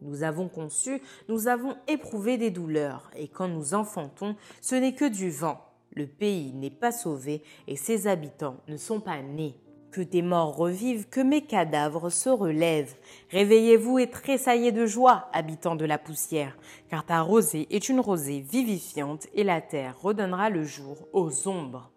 Nous 0.00 0.22
avons 0.22 0.48
conçu, 0.48 1.02
nous 1.28 1.48
avons 1.48 1.76
éprouvé 1.88 2.38
des 2.38 2.50
douleurs, 2.50 3.10
et 3.16 3.28
quand 3.28 3.48
nous 3.48 3.74
enfantons, 3.74 4.36
ce 4.60 4.76
n'est 4.76 4.94
que 4.94 5.08
du 5.08 5.30
vent. 5.30 5.64
Le 5.92 6.06
pays 6.06 6.52
n'est 6.52 6.70
pas 6.70 6.92
sauvé, 6.92 7.42
et 7.66 7.74
ses 7.74 8.06
habitants 8.06 8.58
ne 8.68 8.76
sont 8.76 9.00
pas 9.00 9.20
nés. 9.22 9.56
Que 9.90 10.02
tes 10.02 10.20
morts 10.20 10.54
revivent, 10.54 11.08
que 11.08 11.20
mes 11.20 11.40
cadavres 11.40 12.10
se 12.10 12.28
relèvent. 12.28 12.94
Réveillez-vous 13.30 13.98
et 13.98 14.10
tressaillez 14.10 14.70
de 14.70 14.84
joie, 14.84 15.28
habitants 15.32 15.76
de 15.76 15.86
la 15.86 15.96
poussière, 15.96 16.58
car 16.90 17.06
ta 17.06 17.22
rosée 17.22 17.66
est 17.70 17.88
une 17.88 18.00
rosée 18.00 18.40
vivifiante, 18.40 19.26
et 19.34 19.44
la 19.44 19.62
terre 19.62 19.98
redonnera 19.98 20.50
le 20.50 20.62
jour 20.62 21.08
aux 21.14 21.48
ombres. 21.48 21.90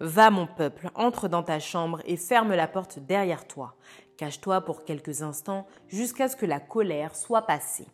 Va, 0.00 0.30
mon 0.30 0.48
peuple, 0.48 0.90
entre 0.96 1.28
dans 1.28 1.44
ta 1.44 1.60
chambre 1.60 2.00
et 2.06 2.16
ferme 2.16 2.54
la 2.54 2.66
porte 2.66 2.98
derrière 2.98 3.46
toi. 3.46 3.76
Cache-toi 4.16 4.62
pour 4.62 4.84
quelques 4.84 5.22
instants 5.22 5.66
jusqu'à 5.86 6.28
ce 6.28 6.36
que 6.36 6.46
la 6.46 6.58
colère 6.58 7.14
soit 7.14 7.42
passée. 7.42 7.86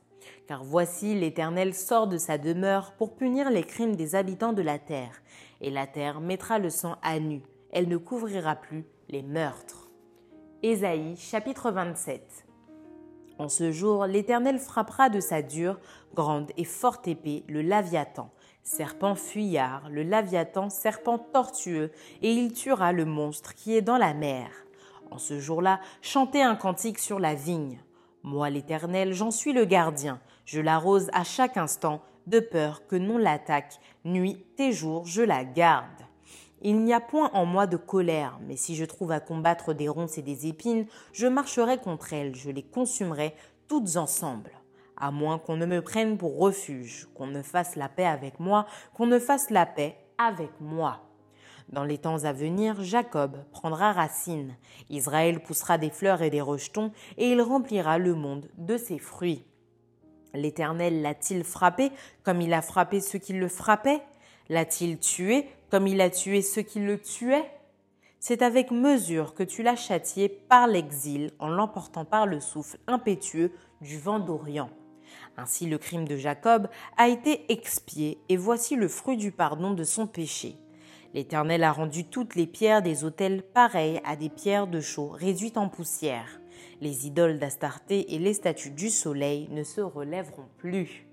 Car 0.47 0.65
voici 0.65 1.15
l'Éternel 1.15 1.75
sort 1.75 2.07
de 2.07 2.17
sa 2.17 2.39
demeure 2.39 2.93
pour 2.93 3.15
punir 3.15 3.51
les 3.51 3.65
crimes 3.65 3.95
des 3.95 4.15
habitants 4.15 4.55
de 4.55 4.63
la 4.63 4.79
terre, 4.79 5.23
et 5.61 5.71
la 5.71 5.87
terre 5.87 6.23
mettra 6.23 6.59
le 6.59 6.71
sang 6.71 6.97
à 7.03 7.19
nu, 7.19 7.43
elle 7.73 7.89
ne 7.89 7.99
couvrira 7.99 8.57
plus 8.57 8.87
les 9.08 9.23
meurtres. 9.23 9.90
Ésaïe 10.62 11.16
chapitre 11.16 11.70
27 11.70 12.46
En 13.38 13.49
ce 13.49 13.70
jour, 13.70 14.06
l'Éternel 14.06 14.58
frappera 14.58 15.11
de 15.11 15.20
sa 15.20 15.42
dure, 15.42 15.78
grande 16.14 16.50
et 16.56 16.64
forte 16.64 17.06
épée 17.08 17.44
le 17.49 17.62
Laviathan, 17.62 18.30
serpent 18.62 19.14
fuyard, 19.14 19.88
le 19.90 20.02
Laviathan, 20.02 20.70
serpent 20.70 21.18
tortueux, 21.18 21.92
et 22.23 22.32
il 22.32 22.52
tuera 22.52 22.92
le 22.92 23.04
monstre 23.04 23.54
qui 23.54 23.76
est 23.76 23.82
dans 23.82 23.99
la 23.99 24.14
mer. 24.14 24.50
En 25.11 25.18
ce 25.18 25.38
jour-là, 25.38 25.80
chantez 26.00 26.42
un 26.42 26.56
cantique 26.56 26.99
sur 26.99 27.18
la 27.18 27.34
vigne. 27.34 27.80
Moi, 28.23 28.49
l'Éternel, 28.49 29.12
j'en 29.12 29.30
suis 29.30 29.52
le 29.52 29.66
gardien, 29.66 30.20
je 30.46 30.61
l'arrose 30.61 31.11
à 31.12 31.25
chaque 31.25 31.56
instant, 31.56 32.00
de 32.26 32.40
peur 32.40 32.87
que 32.87 32.96
non 32.96 33.18
l'attaque, 33.18 33.80
nuit 34.04 34.42
et 34.58 34.73
jour, 34.73 35.04
je 35.04 35.20
la 35.20 35.44
garde. 35.44 36.03
Il 36.66 36.80
n'y 36.80 36.94
a 36.94 37.00
point 37.00 37.30
en 37.35 37.44
moi 37.44 37.66
de 37.66 37.76
colère, 37.76 38.38
mais 38.40 38.56
si 38.56 38.75
je 38.75 38.87
trouve 38.87 39.12
à 39.12 39.21
combattre 39.21 39.75
des 39.75 39.87
ronces 39.87 40.16
et 40.16 40.23
des 40.23 40.47
épines, 40.47 40.87
je 41.12 41.26
marcherai 41.26 41.76
contre 41.76 42.14
elles, 42.14 42.35
je 42.35 42.50
les 42.50 42.62
consumerai 42.62 43.35
toutes 43.68 43.99
ensemble. 43.99 44.50
À 44.97 45.11
moins 45.11 45.38
qu'on 45.38 45.59
ne 45.59 45.66
me 45.66 45.83
prenne 45.83 46.16
pour 46.16 46.38
refuge, 46.38 47.06
qu'on 47.14 47.26
ne 47.26 47.42
fasse 47.42 47.76
la 47.76 47.90
paix 47.90 48.06
avec 48.06 48.40
moi, 48.40 48.64
qu'on 48.94 49.04
ne 49.04 49.18
fasse 49.18 49.50
la 49.50 49.66
paix 49.66 49.99
avec 50.16 50.52
moi. 50.59 51.02
Dans 51.68 51.85
les 51.85 51.99
temps 51.99 52.25
à 52.25 52.33
venir, 52.33 52.83
Jacob 52.83 53.37
prendra 53.50 53.92
racine, 53.92 54.56
Israël 54.88 55.42
poussera 55.42 55.76
des 55.76 55.90
fleurs 55.90 56.23
et 56.23 56.30
des 56.30 56.40
rejetons, 56.40 56.92
et 57.18 57.28
il 57.30 57.42
remplira 57.42 57.99
le 57.99 58.14
monde 58.14 58.49
de 58.56 58.78
ses 58.78 58.99
fruits. 58.99 59.44
L'Éternel 60.33 61.02
l'a-t-il 61.02 61.44
frappé 61.44 61.92
comme 62.23 62.40
il 62.40 62.54
a 62.54 62.62
frappé 62.62 63.00
ceux 63.00 63.18
qui 63.18 63.35
le 63.35 63.49
frappaient? 63.49 64.00
L'a-t-il 64.49 64.99
tué 64.99 65.47
comme 65.71 65.87
il 65.87 66.01
a 66.01 66.11
tué 66.11 66.43
ceux 66.43 66.63
qui 66.63 66.81
le 66.81 66.99
tuaient? 66.99 67.51
C'est 68.21 68.43
avec 68.43 68.71
mesure 68.71 69.35
que 69.35 69.43
tu 69.43 69.63
l'as 69.63 69.77
châtié 69.77 70.29
par 70.29 70.67
l'exil 70.67 71.31
en 71.39 71.49
l'emportant 71.49 72.05
par 72.05 72.27
le 72.27 72.41
souffle 72.41 72.79
impétueux 72.87 73.53
du 73.81 73.99
vent 73.99 74.19
d'Orient. 74.19 74.71
Ainsi 75.37 75.67
le 75.67 75.79
crime 75.79 76.07
de 76.07 76.17
Jacob 76.17 76.69
a 76.97 77.09
été 77.09 77.53
expié, 77.53 78.19
et 78.29 78.37
voici 78.37 78.77
le 78.77 78.89
fruit 78.89 79.17
du 79.17 79.33
pardon 79.33 79.73
de 79.73 79.85
son 79.85 80.07
péché. 80.07 80.57
L'Éternel 81.13 81.65
a 81.65 81.73
rendu 81.73 82.05
toutes 82.05 82.35
les 82.35 82.47
pierres 82.47 82.83
des 82.83 83.05
autels 83.05 83.43
pareilles 83.43 84.01
à 84.05 84.17
des 84.17 84.29
pierres 84.29 84.67
de 84.67 84.81
chaux 84.81 85.09
réduites 85.09 85.59
en 85.59 85.69
poussière. 85.69 86.41
Les 86.81 87.07
idoles 87.07 87.39
d'Astarté 87.39 88.15
et 88.15 88.19
les 88.19 88.35
statues 88.35 88.71
du 88.71 88.91
soleil 88.91 89.49
ne 89.51 89.63
se 89.63 89.81
relèveront 89.81 90.49
plus 90.59 91.07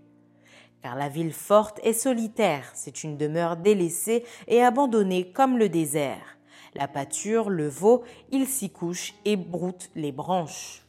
car 0.81 0.95
la 0.95 1.09
ville 1.09 1.33
forte 1.33 1.79
est 1.83 1.93
solitaire, 1.93 2.71
c'est 2.73 3.03
une 3.03 3.17
demeure 3.17 3.57
délaissée 3.57 4.23
et 4.47 4.63
abandonnée 4.63 5.31
comme 5.31 5.57
le 5.57 5.69
désert. 5.69 6.37
La 6.73 6.87
pâture, 6.87 7.49
le 7.49 7.67
veau, 7.67 8.03
il 8.31 8.47
s'y 8.47 8.69
couche 8.69 9.13
et 9.25 9.35
broute 9.35 9.91
les 9.95 10.11
branches. 10.11 10.83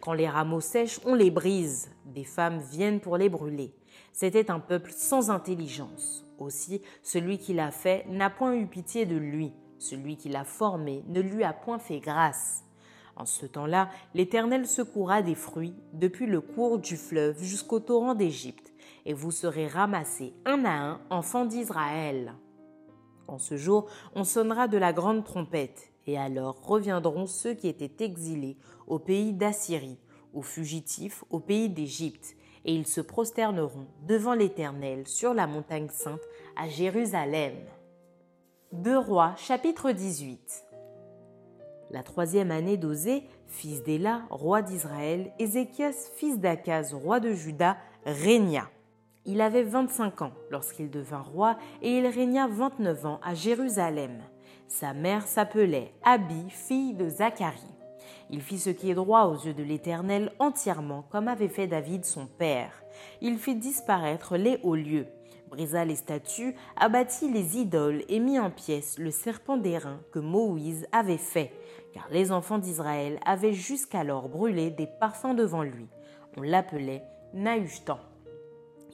Quand 0.00 0.12
les 0.12 0.28
rameaux 0.28 0.60
sèchent, 0.60 1.00
on 1.04 1.14
les 1.14 1.30
brise. 1.30 1.90
Des 2.06 2.24
femmes 2.24 2.58
viennent 2.58 3.00
pour 3.00 3.16
les 3.16 3.28
brûler. 3.28 3.72
C'était 4.12 4.50
un 4.50 4.58
peuple 4.58 4.90
sans 4.94 5.30
intelligence. 5.30 6.24
Aussi, 6.38 6.82
celui 7.02 7.38
qui 7.38 7.54
l'a 7.54 7.70
fait 7.70 8.06
n'a 8.08 8.30
point 8.30 8.54
eu 8.54 8.66
pitié 8.66 9.06
de 9.06 9.16
lui. 9.16 9.52
Celui 9.78 10.16
qui 10.16 10.28
l'a 10.28 10.44
formé 10.44 11.04
ne 11.06 11.20
lui 11.20 11.44
a 11.44 11.52
point 11.52 11.78
fait 11.78 12.00
grâce. 12.00 12.64
En 13.14 13.24
ce 13.24 13.46
temps-là, 13.46 13.88
l'Éternel 14.14 14.66
secoura 14.66 15.22
des 15.22 15.34
fruits 15.34 15.74
depuis 15.92 16.26
le 16.26 16.40
cours 16.40 16.78
du 16.78 16.96
fleuve 16.96 17.42
jusqu'au 17.42 17.78
torrent 17.78 18.14
d'Égypte 18.14 18.69
et 19.10 19.12
vous 19.12 19.32
serez 19.32 19.66
ramassés 19.66 20.32
un 20.44 20.64
à 20.64 20.70
un, 20.70 21.00
enfants 21.10 21.44
d'Israël. 21.44 22.34
En 23.26 23.38
ce 23.38 23.56
jour, 23.56 23.88
on 24.14 24.22
sonnera 24.22 24.68
de 24.68 24.78
la 24.78 24.92
grande 24.92 25.24
trompette, 25.24 25.90
et 26.06 26.16
alors 26.16 26.64
reviendront 26.64 27.26
ceux 27.26 27.54
qui 27.54 27.66
étaient 27.66 28.04
exilés 28.04 28.56
au 28.86 29.00
pays 29.00 29.32
d'Assyrie, 29.32 29.98
ou 30.32 30.42
fugitifs 30.42 31.24
au 31.28 31.40
pays 31.40 31.68
d'Égypte, 31.68 32.36
et 32.64 32.72
ils 32.72 32.86
se 32.86 33.00
prosterneront 33.00 33.88
devant 34.06 34.34
l'Éternel 34.34 35.08
sur 35.08 35.34
la 35.34 35.48
montagne 35.48 35.88
sainte 35.88 36.22
à 36.56 36.68
Jérusalem. 36.68 37.56
2 38.70 38.96
Rois 38.96 39.34
chapitre 39.36 39.90
18 39.90 40.66
La 41.90 42.04
troisième 42.04 42.52
année 42.52 42.76
d'Osée, 42.76 43.24
fils 43.48 43.82
d'Éla, 43.82 44.22
roi 44.30 44.62
d'Israël, 44.62 45.32
Ézéchias, 45.40 46.12
fils 46.14 46.38
d'Akaz, 46.38 46.94
roi 46.94 47.18
de 47.18 47.32
Juda, 47.32 47.76
régna. 48.06 48.68
Il 49.26 49.42
avait 49.42 49.64
25 49.64 50.22
ans 50.22 50.32
lorsqu'il 50.50 50.90
devint 50.90 51.20
roi 51.20 51.58
et 51.82 51.98
il 51.98 52.06
régna 52.06 52.48
29 52.48 53.06
ans 53.06 53.20
à 53.22 53.34
Jérusalem. 53.34 54.22
Sa 54.66 54.94
mère 54.94 55.26
s'appelait 55.26 55.92
Abi, 56.02 56.48
fille 56.48 56.94
de 56.94 57.08
Zacharie. 57.08 57.58
Il 58.30 58.40
fit 58.40 58.58
ce 58.58 58.70
qui 58.70 58.90
est 58.90 58.94
droit 58.94 59.24
aux 59.24 59.34
yeux 59.34 59.52
de 59.52 59.62
l'Éternel 59.62 60.32
entièrement, 60.38 61.04
comme 61.10 61.28
avait 61.28 61.48
fait 61.48 61.66
David 61.66 62.04
son 62.04 62.26
père. 62.26 62.82
Il 63.20 63.36
fit 63.38 63.56
disparaître 63.56 64.36
les 64.36 64.58
hauts 64.62 64.74
lieux, 64.74 65.06
brisa 65.50 65.84
les 65.84 65.96
statues, 65.96 66.54
abattit 66.76 67.30
les 67.30 67.58
idoles 67.58 68.04
et 68.08 68.20
mit 68.20 68.38
en 68.38 68.50
pièces 68.50 68.98
le 68.98 69.10
serpent 69.10 69.58
d'airain 69.58 70.00
que 70.12 70.18
Moïse 70.18 70.86
avait 70.92 71.18
fait, 71.18 71.52
car 71.92 72.08
les 72.10 72.32
enfants 72.32 72.58
d'Israël 72.58 73.20
avaient 73.26 73.52
jusqu'alors 73.52 74.28
brûlé 74.28 74.70
des 74.70 74.86
parfums 74.86 75.34
devant 75.34 75.62
lui. 75.62 75.88
On 76.36 76.42
l'appelait 76.42 77.02
Nahushtan. 77.34 77.98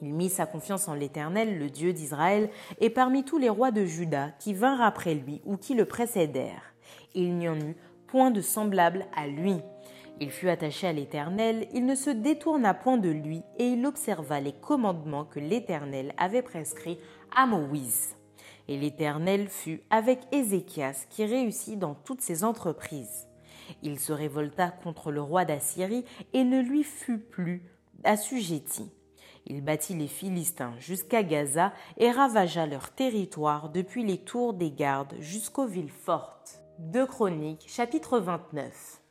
Il 0.01 0.13
mit 0.13 0.29
sa 0.29 0.45
confiance 0.45 0.87
en 0.87 0.93
l'Éternel, 0.93 1.57
le 1.57 1.69
Dieu 1.69 1.93
d'Israël, 1.93 2.49
et 2.79 2.89
parmi 2.89 3.23
tous 3.23 3.37
les 3.37 3.49
rois 3.49 3.71
de 3.71 3.85
Juda 3.85 4.31
qui 4.39 4.53
vinrent 4.53 4.81
après 4.81 5.15
lui 5.15 5.41
ou 5.45 5.57
qui 5.57 5.73
le 5.73 5.85
précédèrent. 5.85 6.73
Il 7.15 7.35
n'y 7.35 7.49
en 7.49 7.59
eut 7.59 7.75
point 8.07 8.31
de 8.31 8.41
semblable 8.41 9.05
à 9.15 9.27
lui. 9.27 9.55
Il 10.19 10.31
fut 10.31 10.49
attaché 10.49 10.87
à 10.87 10.93
l'Éternel, 10.93 11.67
il 11.73 11.85
ne 11.85 11.93
se 11.95 12.09
détourna 12.09 12.73
point 12.73 12.97
de 12.97 13.09
lui, 13.09 13.43
et 13.59 13.67
il 13.67 13.85
observa 13.85 14.39
les 14.39 14.53
commandements 14.53 15.25
que 15.25 15.39
l'Éternel 15.39 16.13
avait 16.17 16.41
prescrits 16.41 16.97
à 17.35 17.45
Moïse. 17.45 18.15
Et 18.67 18.77
l'Éternel 18.77 19.47
fut 19.47 19.81
avec 19.89 20.19
Ézéchias, 20.31 21.05
qui 21.09 21.25
réussit 21.25 21.77
dans 21.77 21.93
toutes 21.93 22.21
ses 22.21 22.43
entreprises. 22.43 23.27
Il 23.83 23.99
se 23.99 24.11
révolta 24.11 24.69
contre 24.69 25.11
le 25.11 25.21
roi 25.21 25.45
d'Assyrie 25.45 26.05
et 26.33 26.43
ne 26.43 26.61
lui 26.61 26.83
fut 26.83 27.19
plus 27.19 27.63
assujetti. 28.03 28.89
Il 29.49 29.63
battit 29.63 29.95
les 29.95 30.07
Philistins 30.07 30.73
jusqu'à 30.77 31.23
Gaza 31.23 31.71
et 31.97 32.11
ravagea 32.11 32.65
leur 32.65 32.91
territoire 32.91 33.69
depuis 33.69 34.03
les 34.03 34.17
tours 34.17 34.53
des 34.53 34.71
gardes 34.71 35.15
jusqu'aux 35.21 35.67
villes 35.67 35.89
fortes. 35.89 36.61
2 36.79 37.05
Chroniques, 37.05 37.63
chapitre 37.65 38.19
29. 38.19 39.01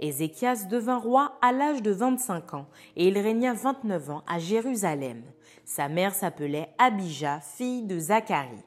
Ézéchias 0.00 0.66
devint 0.68 0.98
roi 0.98 1.38
à 1.42 1.52
l'âge 1.52 1.80
de 1.80 1.92
25 1.92 2.54
ans 2.54 2.66
et 2.96 3.06
il 3.06 3.18
régna 3.18 3.54
29 3.54 4.10
ans 4.10 4.24
à 4.26 4.40
Jérusalem. 4.40 5.22
Sa 5.64 5.88
mère 5.88 6.14
s'appelait 6.14 6.74
Abijah, 6.78 7.38
fille 7.40 7.84
de 7.84 8.00
Zacharie. 8.00 8.64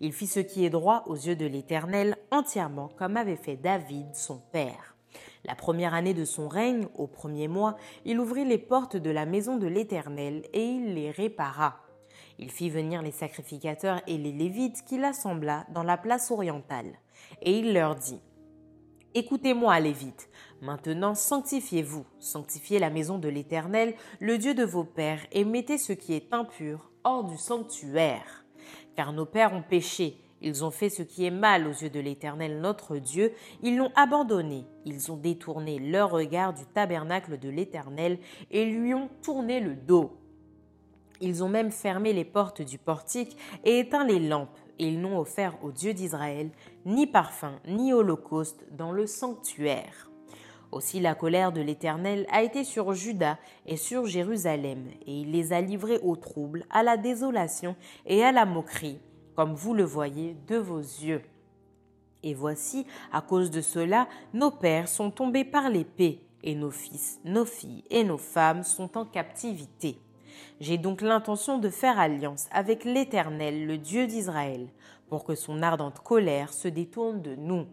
Il 0.00 0.14
fit 0.14 0.26
ce 0.26 0.40
qui 0.40 0.64
est 0.64 0.70
droit 0.70 1.04
aux 1.06 1.14
yeux 1.14 1.36
de 1.36 1.46
l'Éternel 1.46 2.16
entièrement 2.30 2.88
comme 2.96 3.18
avait 3.18 3.36
fait 3.36 3.56
David 3.56 4.14
son 4.14 4.38
père. 4.50 4.93
La 5.44 5.54
première 5.54 5.92
année 5.92 6.14
de 6.14 6.24
son 6.24 6.48
règne, 6.48 6.88
au 6.94 7.06
premier 7.06 7.48
mois, 7.48 7.76
il 8.04 8.18
ouvrit 8.18 8.44
les 8.44 8.58
portes 8.58 8.96
de 8.96 9.10
la 9.10 9.26
maison 9.26 9.56
de 9.56 9.66
l'Éternel 9.66 10.42
et 10.52 10.64
il 10.64 10.94
les 10.94 11.10
répara. 11.10 11.80
Il 12.38 12.50
fit 12.50 12.70
venir 12.70 13.02
les 13.02 13.10
sacrificateurs 13.10 14.00
et 14.06 14.16
les 14.16 14.32
Lévites 14.32 14.84
qu'il 14.84 15.04
assembla 15.04 15.66
dans 15.70 15.82
la 15.82 15.98
place 15.98 16.30
orientale. 16.30 16.98
Et 17.42 17.58
il 17.58 17.74
leur 17.74 17.94
dit, 17.94 18.20
Écoutez-moi, 19.14 19.78
Lévites, 19.78 20.28
maintenant 20.60 21.14
sanctifiez-vous, 21.14 22.04
sanctifiez 22.18 22.80
la 22.80 22.90
maison 22.90 23.18
de 23.18 23.28
l'Éternel, 23.28 23.94
le 24.18 24.38
Dieu 24.38 24.54
de 24.54 24.64
vos 24.64 24.82
pères, 24.82 25.24
et 25.30 25.44
mettez 25.44 25.78
ce 25.78 25.92
qui 25.92 26.14
est 26.14 26.32
impur 26.32 26.90
hors 27.04 27.22
du 27.22 27.36
sanctuaire. 27.36 28.44
Car 28.96 29.12
nos 29.12 29.26
pères 29.26 29.52
ont 29.52 29.62
péché, 29.62 30.23
ils 30.44 30.62
ont 30.62 30.70
fait 30.70 30.90
ce 30.90 31.02
qui 31.02 31.24
est 31.24 31.30
mal 31.30 31.66
aux 31.66 31.72
yeux 31.72 31.88
de 31.88 31.98
l'Éternel 31.98 32.60
notre 32.60 32.98
Dieu, 32.98 33.32
ils 33.62 33.76
l'ont 33.76 33.90
abandonné, 33.96 34.66
ils 34.84 35.10
ont 35.10 35.16
détourné 35.16 35.78
leur 35.78 36.10
regard 36.10 36.52
du 36.52 36.66
tabernacle 36.66 37.38
de 37.38 37.48
l'Éternel 37.48 38.18
et 38.50 38.66
lui 38.66 38.92
ont 38.92 39.08
tourné 39.22 39.58
le 39.58 39.74
dos. 39.74 40.12
Ils 41.22 41.42
ont 41.42 41.48
même 41.48 41.70
fermé 41.70 42.12
les 42.12 42.26
portes 42.26 42.60
du 42.60 42.76
portique 42.76 43.38
et 43.64 43.78
éteint 43.78 44.04
les 44.04 44.20
lampes, 44.20 44.58
et 44.78 44.88
ils 44.88 45.00
n'ont 45.00 45.18
offert 45.18 45.56
au 45.62 45.72
Dieu 45.72 45.94
d'Israël 45.94 46.50
ni 46.84 47.06
parfum 47.06 47.54
ni 47.66 47.94
holocauste 47.94 48.66
dans 48.70 48.92
le 48.92 49.06
sanctuaire. 49.06 50.10
Aussi 50.72 51.00
la 51.00 51.14
colère 51.14 51.52
de 51.52 51.62
l'Éternel 51.62 52.26
a 52.30 52.42
été 52.42 52.64
sur 52.64 52.92
Juda 52.92 53.38
et 53.64 53.78
sur 53.78 54.04
Jérusalem, 54.04 54.88
et 55.06 55.20
il 55.20 55.30
les 55.30 55.54
a 55.54 55.62
livrés 55.62 56.00
au 56.02 56.16
trouble, 56.16 56.66
à 56.68 56.82
la 56.82 56.98
désolation 56.98 57.76
et 58.04 58.22
à 58.22 58.32
la 58.32 58.44
moquerie, 58.44 58.98
comme 59.34 59.54
vous 59.54 59.74
le 59.74 59.84
voyez 59.84 60.36
de 60.46 60.56
vos 60.56 60.78
yeux. 60.78 61.22
Et 62.22 62.34
voici, 62.34 62.86
à 63.12 63.20
cause 63.20 63.50
de 63.50 63.60
cela, 63.60 64.08
nos 64.32 64.50
pères 64.50 64.88
sont 64.88 65.10
tombés 65.10 65.44
par 65.44 65.68
l'épée, 65.68 66.20
et 66.42 66.54
nos 66.54 66.70
fils, 66.70 67.20
nos 67.24 67.44
filles 67.44 67.84
et 67.90 68.04
nos 68.04 68.18
femmes 68.18 68.62
sont 68.62 68.96
en 68.98 69.04
captivité. 69.04 69.98
J'ai 70.60 70.78
donc 70.78 71.00
l'intention 71.00 71.58
de 71.58 71.68
faire 71.68 71.98
alliance 71.98 72.46
avec 72.52 72.84
l'Éternel, 72.84 73.66
le 73.66 73.78
Dieu 73.78 74.06
d'Israël, 74.06 74.68
pour 75.08 75.24
que 75.24 75.34
son 75.34 75.62
ardente 75.62 76.00
colère 76.00 76.52
se 76.52 76.68
détourne 76.68 77.22
de 77.22 77.34
nous. 77.34 77.66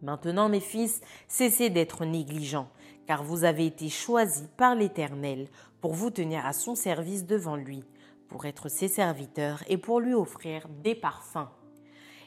Maintenant, 0.00 0.48
mes 0.48 0.60
fils, 0.60 1.00
cessez 1.28 1.70
d'être 1.70 2.04
négligents, 2.04 2.68
car 3.06 3.22
vous 3.22 3.44
avez 3.44 3.66
été 3.66 3.88
choisis 3.88 4.48
par 4.56 4.74
l'Éternel 4.74 5.48
pour 5.80 5.92
vous 5.94 6.10
tenir 6.10 6.44
à 6.46 6.52
son 6.52 6.74
service 6.74 7.26
devant 7.26 7.56
lui, 7.56 7.84
pour 8.32 8.46
être 8.46 8.70
ses 8.70 8.88
serviteurs 8.88 9.62
et 9.68 9.76
pour 9.76 10.00
lui 10.00 10.14
offrir 10.14 10.66
des 10.82 10.94
parfums. 10.94 11.50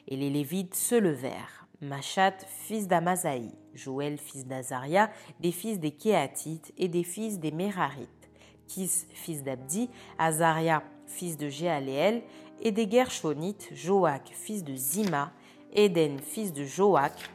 Et 0.08 0.16
les 0.16 0.30
Lévites 0.30 0.76
se 0.76 0.94
levèrent. 0.94 1.68
Machat, 1.82 2.38
fils 2.48 2.88
d'Amazaï, 2.88 3.52
Joël, 3.74 4.20
fils 4.20 4.46
d'Azaria, 4.46 5.10
des 5.40 5.52
fils 5.52 5.80
des 5.80 5.92
Kéatites 5.92 6.72
et 6.78 6.88
des 6.88 7.04
fils 7.04 7.40
des 7.40 7.52
Mérarites, 7.52 8.30
Kis, 8.68 9.08
fils 9.14 9.44
d'Abdi, 9.44 9.90
Azaria, 10.20 10.84
fils 11.08 11.38
de 11.38 11.50
Jéaléel, 11.50 12.22
et 12.62 12.72
des 12.72 12.90
Gershonites, 12.90 13.70
Joach, 13.74 14.30
fils 14.32 14.64
de 14.64 14.76
Zima, 14.76 15.34
Éden, 15.74 16.20
fils 16.20 16.54
de 16.54 16.64
Joach, 16.64 17.30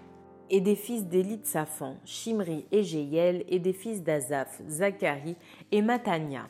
et 0.49 0.61
des 0.61 0.77
fils 0.77 1.07
d'Élite 1.07 1.47
Safan, 1.47 1.97
Shimri 2.05 2.67
et 2.73 2.83
Jéiel, 2.83 3.45
et 3.49 3.59
des 3.59 3.73
fils 3.73 4.03
d'Azaph, 4.03 4.63
Zacharie 4.69 5.37
et 5.71 5.83
Matania, 5.83 6.49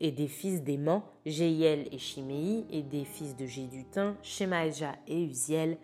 et 0.00 0.10
des 0.10 0.28
fils 0.28 0.62
d'Éman, 0.62 1.02
Jéiel 1.26 1.88
et 1.92 1.98
Chiméi, 1.98 2.64
et 2.70 2.82
des 2.82 3.04
fils 3.04 3.36
de 3.36 3.46
Jédutin, 3.46 4.16
Shemaïja 4.22 4.94
et 5.06 5.22
Uziel. 5.22 5.78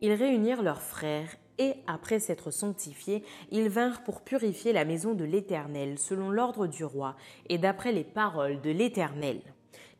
Ils 0.00 0.14
réunirent 0.14 0.62
leurs 0.62 0.82
frères 0.82 1.36
et 1.58 1.74
après 1.86 2.18
s'être 2.18 2.50
sanctifiés, 2.50 3.22
ils 3.50 3.68
vinrent 3.68 4.02
pour 4.04 4.22
purifier 4.22 4.72
la 4.72 4.84
maison 4.84 5.14
de 5.14 5.24
l'Éternel 5.24 5.98
selon 5.98 6.30
l'ordre 6.30 6.66
du 6.66 6.84
roi 6.84 7.14
et 7.48 7.58
d'après 7.58 7.92
les 7.92 8.04
paroles 8.04 8.60
de 8.60 8.70
l'Éternel. 8.70 9.40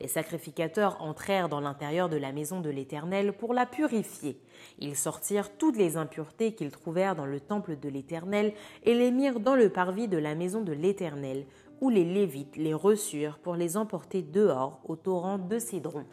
Les 0.00 0.08
sacrificateurs 0.08 1.00
entrèrent 1.00 1.48
dans 1.48 1.60
l'intérieur 1.60 2.08
de 2.08 2.16
la 2.16 2.32
maison 2.32 2.60
de 2.60 2.70
l'Éternel 2.70 3.32
pour 3.32 3.54
la 3.54 3.66
purifier. 3.66 4.36
Ils 4.80 4.96
sortirent 4.96 5.56
toutes 5.56 5.76
les 5.76 5.96
impuretés 5.96 6.54
qu'ils 6.54 6.72
trouvèrent 6.72 7.14
dans 7.14 7.26
le 7.26 7.38
temple 7.38 7.76
de 7.78 7.88
l'Éternel 7.88 8.52
et 8.82 8.94
les 8.94 9.12
mirent 9.12 9.38
dans 9.38 9.54
le 9.54 9.68
parvis 9.68 10.08
de 10.08 10.18
la 10.18 10.34
maison 10.34 10.62
de 10.62 10.72
l'Éternel, 10.72 11.46
où 11.82 11.90
les 11.90 12.04
Lévites 12.04 12.56
les 12.56 12.74
reçurent 12.74 13.38
pour 13.38 13.56
les 13.56 13.76
emporter 13.76 14.22
dehors 14.22 14.80
au 14.84 14.94
torrent 14.94 15.38
de 15.38 15.58
Cédron. 15.58 16.04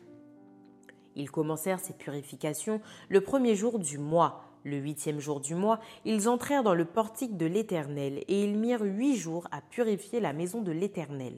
Ils 1.16 1.30
commencèrent 1.30 1.80
ces 1.80 1.94
purifications 1.94 2.82
le 3.08 3.22
premier 3.22 3.56
jour 3.56 3.78
du 3.78 4.00
mois, 4.00 4.42
le 4.64 4.78
huitième 4.78 5.20
jour 5.20 5.40
du 5.40 5.54
mois, 5.54 5.80
ils 6.06 6.28
entrèrent 6.28 6.64
dans 6.64 6.74
le 6.74 6.86
portique 6.86 7.38
de 7.38 7.46
l'Éternel, 7.46 8.24
et 8.28 8.44
ils 8.44 8.58
mirent 8.58 8.82
huit 8.82 9.16
jours 9.16 9.48
à 9.52 9.62
purifier 9.62 10.20
la 10.20 10.34
maison 10.34 10.64
de 10.64 10.72
l'Éternel. 10.72 11.34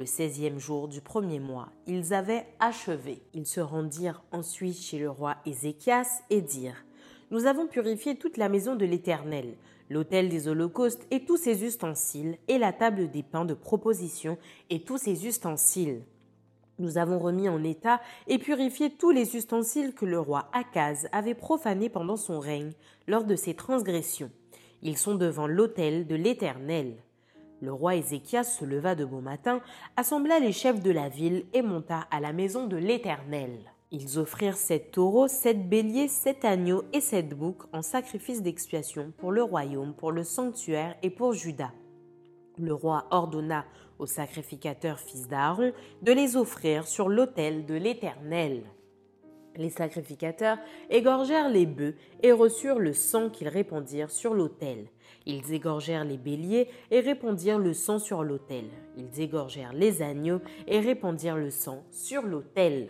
Le 0.00 0.04
seizième 0.04 0.58
jour 0.58 0.88
du 0.88 1.00
premier 1.00 1.38
mois, 1.38 1.68
ils 1.86 2.12
avaient 2.12 2.46
achevé. 2.58 3.22
Ils 3.34 3.46
se 3.46 3.60
rendirent 3.60 4.24
ensuite 4.32 4.78
chez 4.78 4.98
le 4.98 5.08
roi 5.08 5.36
Ézéchias 5.46 6.22
et 6.28 6.40
dirent 6.40 6.84
Nous 7.30 7.46
avons 7.46 7.68
purifié 7.68 8.16
toute 8.16 8.36
la 8.36 8.48
maison 8.48 8.74
de 8.74 8.84
l'Éternel, 8.84 9.54
l'autel 9.90 10.28
des 10.28 10.48
holocaustes 10.48 11.06
et 11.10 11.24
tous 11.24 11.36
ses 11.36 11.64
ustensiles, 11.64 12.38
et 12.48 12.58
la 12.58 12.72
table 12.72 13.10
des 13.10 13.22
pains 13.22 13.44
de 13.44 13.54
proposition 13.54 14.38
et 14.70 14.80
tous 14.80 14.98
ses 14.98 15.26
ustensiles. 15.26 16.02
Nous 16.78 16.98
avons 16.98 17.18
remis 17.18 17.48
en 17.48 17.64
état 17.64 18.00
et 18.26 18.38
purifié 18.38 18.90
tous 18.90 19.10
les 19.10 19.34
ustensiles 19.34 19.94
que 19.94 20.04
le 20.04 20.20
roi 20.20 20.50
Akaz 20.52 21.08
avait 21.10 21.34
profanés 21.34 21.88
pendant 21.88 22.16
son 22.16 22.38
règne 22.38 22.72
lors 23.06 23.24
de 23.24 23.34
ses 23.34 23.54
transgressions. 23.54 24.30
Ils 24.82 24.98
sont 24.98 25.14
devant 25.14 25.46
l'autel 25.46 26.06
de 26.06 26.14
l'Éternel. 26.14 26.96
Le 27.62 27.72
roi 27.72 27.96
Ézéchias 27.96 28.44
se 28.44 28.66
leva 28.66 28.94
de 28.94 29.06
bon 29.06 29.22
matin, 29.22 29.62
assembla 29.96 30.38
les 30.38 30.52
chefs 30.52 30.82
de 30.82 30.90
la 30.90 31.08
ville 31.08 31.46
et 31.54 31.62
monta 31.62 32.06
à 32.10 32.20
la 32.20 32.34
maison 32.34 32.66
de 32.66 32.76
l'Éternel. 32.76 33.56
Ils 33.92 34.18
offrirent 34.18 34.56
sept 34.56 34.90
taureaux, 34.90 35.28
sept 35.28 35.68
béliers, 35.68 36.08
sept 36.08 36.44
agneaux 36.44 36.82
et 36.92 37.00
sept 37.00 37.28
boucs 37.28 37.62
en 37.72 37.82
sacrifice 37.82 38.42
d'expiation 38.42 39.12
pour 39.16 39.30
le 39.30 39.44
royaume, 39.44 39.94
pour 39.94 40.10
le 40.10 40.24
sanctuaire 40.24 40.96
et 41.04 41.10
pour 41.10 41.34
Judas. 41.34 41.70
Le 42.58 42.74
roi 42.74 43.06
ordonna 43.12 43.64
aux 44.00 44.06
sacrificateurs 44.06 44.98
fils 44.98 45.28
d'Aaron 45.28 45.72
de 46.02 46.12
les 46.12 46.36
offrir 46.36 46.88
sur 46.88 47.08
l'autel 47.08 47.64
de 47.64 47.74
l'Éternel. 47.74 48.64
Les 49.56 49.70
sacrificateurs 49.70 50.58
égorgèrent 50.90 51.48
les 51.48 51.64
bœufs 51.64 51.94
et 52.22 52.32
reçurent 52.32 52.80
le 52.80 52.92
sang 52.92 53.30
qu'ils 53.30 53.48
répandirent 53.48 54.10
sur 54.10 54.34
l'autel. 54.34 54.88
Ils 55.26 55.52
égorgèrent 55.52 56.04
les 56.04 56.18
béliers 56.18 56.68
et 56.90 57.00
répandirent 57.00 57.58
le 57.58 57.72
sang 57.72 57.98
sur 57.98 58.24
l'autel. 58.24 58.64
Ils 58.96 59.20
égorgèrent 59.20 59.72
les 59.72 60.02
agneaux 60.02 60.40
et 60.66 60.80
répandirent 60.80 61.36
le 61.36 61.50
sang 61.50 61.84
sur 61.90 62.22
l'autel. 62.22 62.88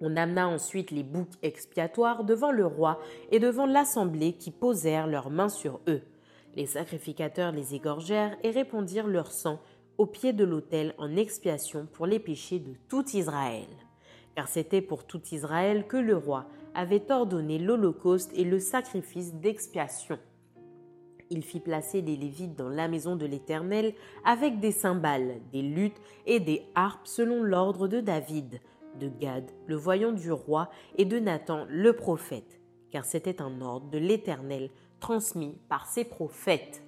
On 0.00 0.16
amena 0.16 0.48
ensuite 0.48 0.90
les 0.90 1.02
boucs 1.02 1.34
expiatoires 1.42 2.24
devant 2.24 2.52
le 2.52 2.66
roi 2.66 3.00
et 3.30 3.38
devant 3.38 3.66
l'assemblée 3.66 4.34
qui 4.34 4.50
posèrent 4.50 5.06
leurs 5.06 5.30
mains 5.30 5.48
sur 5.48 5.80
eux. 5.88 6.02
Les 6.54 6.66
sacrificateurs 6.66 7.52
les 7.52 7.74
égorgèrent 7.74 8.36
et 8.42 8.50
répandirent 8.50 9.06
leur 9.06 9.32
sang 9.32 9.60
au 9.98 10.06
pied 10.06 10.32
de 10.32 10.44
l'autel 10.44 10.94
en 10.98 11.16
expiation 11.16 11.86
pour 11.92 12.06
les 12.06 12.18
péchés 12.18 12.58
de 12.58 12.74
tout 12.88 13.04
Israël 13.16 13.66
car 14.36 14.48
c'était 14.48 14.82
pour 14.82 15.04
tout 15.04 15.22
Israël 15.32 15.86
que 15.88 15.96
le 15.96 16.16
roi 16.16 16.44
avait 16.74 17.10
ordonné 17.10 17.58
l'holocauste 17.58 18.30
et 18.34 18.44
le 18.44 18.60
sacrifice 18.60 19.34
d'expiation. 19.34 20.18
Il 21.30 21.42
fit 21.42 21.58
placer 21.58 22.02
les 22.02 22.16
Lévites 22.16 22.54
dans 22.54 22.68
la 22.68 22.86
maison 22.86 23.16
de 23.16 23.26
l'Éternel 23.26 23.94
avec 24.24 24.60
des 24.60 24.70
cymbales, 24.70 25.40
des 25.52 25.62
luttes 25.62 26.00
et 26.26 26.38
des 26.38 26.62
harpes 26.76 27.06
selon 27.06 27.42
l'ordre 27.42 27.88
de 27.88 28.00
David, 28.00 28.60
de 28.98 29.08
Gad, 29.08 29.50
le 29.66 29.76
voyant 29.76 30.12
du 30.12 30.32
roi, 30.32 30.70
et 30.96 31.04
de 31.04 31.18
Nathan, 31.18 31.66
le 31.68 31.92
prophète, 31.92 32.60
car 32.90 33.04
c'était 33.04 33.42
un 33.42 33.60
ordre 33.60 33.90
de 33.90 33.98
l'Éternel 33.98 34.70
transmis 35.00 35.58
par 35.68 35.86
ses 35.86 36.04
prophètes. 36.04 36.82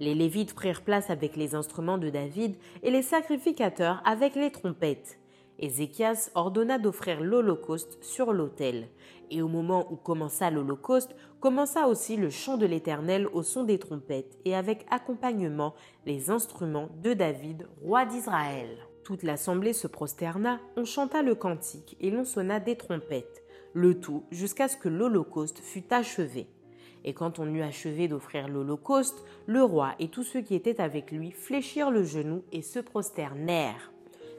Les 0.00 0.14
Lévites 0.14 0.54
prirent 0.54 0.82
place 0.82 1.10
avec 1.10 1.36
les 1.36 1.54
instruments 1.54 1.98
de 1.98 2.10
David 2.10 2.56
et 2.82 2.90
les 2.90 3.02
sacrificateurs 3.02 4.02
avec 4.04 4.34
les 4.34 4.50
trompettes. 4.50 5.18
Ézéchias 5.58 6.30
ordonna 6.34 6.78
d'offrir 6.78 7.20
l'Holocauste 7.20 8.02
sur 8.02 8.32
l'autel. 8.32 8.88
Et 9.30 9.40
au 9.40 9.48
moment 9.48 9.86
où 9.92 9.96
commença 9.96 10.50
l'Holocauste, 10.50 11.14
commença 11.40 11.86
aussi 11.86 12.16
le 12.16 12.28
chant 12.28 12.56
de 12.56 12.66
l'Éternel 12.66 13.28
au 13.32 13.42
son 13.42 13.62
des 13.62 13.78
trompettes 13.78 14.36
et 14.44 14.56
avec 14.56 14.84
accompagnement 14.90 15.74
les 16.06 16.30
instruments 16.30 16.88
de 17.02 17.12
David, 17.12 17.68
roi 17.82 18.04
d'Israël. 18.04 18.78
Toute 19.04 19.22
l'assemblée 19.22 19.74
se 19.74 19.86
prosterna, 19.86 20.60
on 20.78 20.86
chanta 20.86 21.22
le 21.22 21.34
cantique 21.34 21.94
et 22.00 22.10
l'on 22.10 22.24
sonna 22.24 22.58
des 22.58 22.76
trompettes, 22.76 23.44
le 23.74 24.00
tout 24.00 24.24
jusqu'à 24.30 24.66
ce 24.66 24.78
que 24.78 24.88
l'Holocauste 24.88 25.60
fût 25.60 25.84
achevé. 25.90 26.46
Et 27.04 27.12
quand 27.12 27.38
on 27.38 27.54
eut 27.54 27.60
achevé 27.60 28.08
d'offrir 28.08 28.48
l'Holocauste, 28.48 29.22
le 29.44 29.62
roi 29.62 29.94
et 29.98 30.08
tous 30.08 30.22
ceux 30.22 30.40
qui 30.40 30.54
étaient 30.54 30.80
avec 30.80 31.12
lui 31.12 31.32
fléchirent 31.32 31.90
le 31.90 32.02
genou 32.02 32.44
et 32.50 32.62
se 32.62 32.78
prosternèrent. 32.78 33.92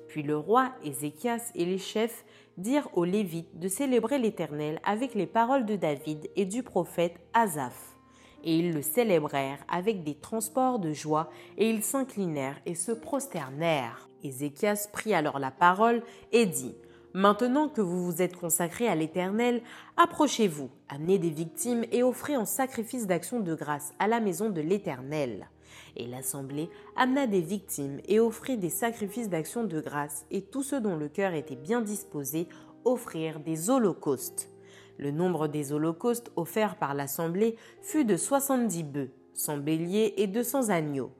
Puis 0.07 0.23
le 0.23 0.35
roi 0.35 0.71
Ézéchias 0.83 1.51
et 1.53 1.65
les 1.65 1.77
chefs 1.77 2.25
dirent 2.57 2.89
aux 2.97 3.05
Lévites 3.05 3.59
de 3.59 3.67
célébrer 3.67 4.17
l'Éternel 4.17 4.79
avec 4.83 5.13
les 5.13 5.27
paroles 5.27 5.67
de 5.67 5.75
David 5.75 6.27
et 6.35 6.45
du 6.45 6.63
prophète 6.63 7.19
Asaph. 7.33 7.95
Et 8.43 8.57
ils 8.57 8.73
le 8.73 8.81
célébrèrent 8.81 9.63
avec 9.67 10.03
des 10.03 10.15
transports 10.15 10.79
de 10.79 10.91
joie, 10.91 11.29
et 11.57 11.69
ils 11.69 11.83
s'inclinèrent 11.83 12.61
et 12.65 12.75
se 12.75 12.91
prosternèrent. 12.91 14.07
Ézéchias 14.25 14.89
prit 14.91 15.13
alors 15.13 15.39
la 15.39 15.51
parole 15.51 16.03
et 16.31 16.45
dit 16.45 16.75
Maintenant 17.13 17.69
que 17.69 17.79
vous 17.79 18.03
vous 18.03 18.21
êtes 18.21 18.35
consacrés 18.35 18.89
à 18.89 18.95
l'Éternel, 18.95 19.61
approchez-vous, 19.95 20.69
amenez 20.89 21.17
des 21.17 21.29
victimes 21.29 21.85
et 21.93 22.03
offrez 22.03 22.35
en 22.35 22.43
sacrifice 22.43 23.07
d'action 23.07 23.39
de 23.39 23.55
grâce 23.55 23.93
à 23.99 24.07
la 24.07 24.19
maison 24.19 24.49
de 24.49 24.59
l'Éternel. 24.59 25.47
Et 25.95 26.07
l'assemblée 26.07 26.69
amena 26.97 27.25
des 27.25 27.39
victimes 27.39 28.01
et 28.09 28.19
offrit 28.19 28.57
des 28.57 28.69
sacrifices 28.69 29.29
d'action 29.29 29.63
de 29.63 29.79
grâce, 29.79 30.25
et 30.29 30.41
tous 30.41 30.63
ceux 30.63 30.81
dont 30.81 30.97
le 30.97 31.07
cœur 31.07 31.33
était 31.33 31.55
bien 31.55 31.79
disposé 31.79 32.49
offrirent 32.83 33.39
des 33.39 33.69
holocaustes. 33.69 34.49
Le 34.97 35.11
nombre 35.11 35.47
des 35.47 35.71
holocaustes 35.71 36.33
offerts 36.35 36.75
par 36.75 36.93
l'assemblée 36.93 37.55
fut 37.81 38.03
de 38.03 38.17
soixante-dix 38.17 38.83
bœufs, 38.83 39.11
cent 39.33 39.57
béliers 39.57 40.15
et 40.17 40.27
deux 40.27 40.43
cents 40.43 40.67
agneaux. 40.69 41.11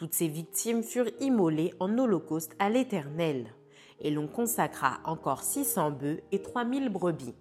Toutes 0.00 0.14
ces 0.14 0.28
victimes 0.28 0.82
furent 0.82 1.10
immolées 1.20 1.74
en 1.78 1.98
holocauste 1.98 2.56
à 2.58 2.70
l'Éternel. 2.70 3.52
Et 4.00 4.10
l'on 4.10 4.28
consacra 4.28 5.00
encore 5.04 5.42
six 5.42 5.66
cents 5.66 5.90
bœufs 5.90 6.22
et 6.32 6.40
trois 6.40 6.64
mille 6.64 6.88
brebis. 6.88 7.34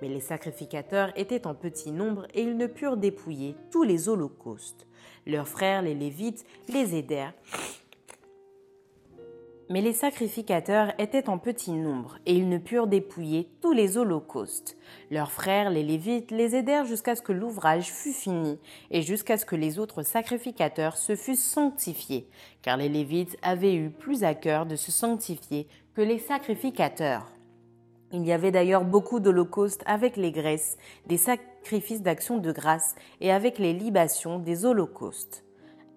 Mais 0.00 0.08
les 0.08 0.18
sacrificateurs 0.18 1.12
étaient 1.14 1.46
en 1.46 1.54
petit 1.54 1.92
nombre 1.92 2.26
et 2.34 2.42
ils 2.42 2.56
ne 2.56 2.66
purent 2.66 2.96
dépouiller 2.96 3.54
tous 3.70 3.84
les 3.84 4.08
holocaustes. 4.08 4.88
Leurs 5.28 5.46
frères, 5.46 5.80
les 5.80 5.94
Lévites, 5.94 6.44
les 6.68 6.96
aidèrent. 6.96 7.34
Mais 9.72 9.80
les 9.80 9.94
sacrificateurs 9.94 10.92
étaient 10.98 11.30
en 11.30 11.38
petit 11.38 11.72
nombre, 11.72 12.18
et 12.26 12.34
ils 12.34 12.50
ne 12.50 12.58
purent 12.58 12.88
dépouiller 12.88 13.48
tous 13.62 13.72
les 13.72 13.96
holocaustes. 13.96 14.76
Leurs 15.10 15.32
frères, 15.32 15.70
les 15.70 15.82
Lévites, 15.82 16.30
les 16.30 16.54
aidèrent 16.54 16.84
jusqu'à 16.84 17.14
ce 17.14 17.22
que 17.22 17.32
l'ouvrage 17.32 17.90
fût 17.90 18.12
fini, 18.12 18.58
et 18.90 19.00
jusqu'à 19.00 19.38
ce 19.38 19.46
que 19.46 19.56
les 19.56 19.78
autres 19.78 20.02
sacrificateurs 20.02 20.98
se 20.98 21.16
fussent 21.16 21.42
sanctifiés, 21.42 22.28
car 22.60 22.76
les 22.76 22.90
Lévites 22.90 23.38
avaient 23.40 23.74
eu 23.74 23.88
plus 23.88 24.24
à 24.24 24.34
cœur 24.34 24.66
de 24.66 24.76
se 24.76 24.92
sanctifier 24.92 25.66
que 25.94 26.02
les 26.02 26.18
sacrificateurs. 26.18 27.32
Il 28.12 28.26
y 28.26 28.32
avait 28.32 28.50
d'ailleurs 28.50 28.84
beaucoup 28.84 29.20
d'holocaustes 29.20 29.84
avec 29.86 30.18
les 30.18 30.32
graisses, 30.32 30.76
des 31.06 31.16
sacrifices 31.16 32.02
d'action 32.02 32.36
de 32.36 32.52
grâce 32.52 32.94
et 33.22 33.32
avec 33.32 33.58
les 33.58 33.72
libations 33.72 34.38
des 34.38 34.66
holocaustes. 34.66 35.46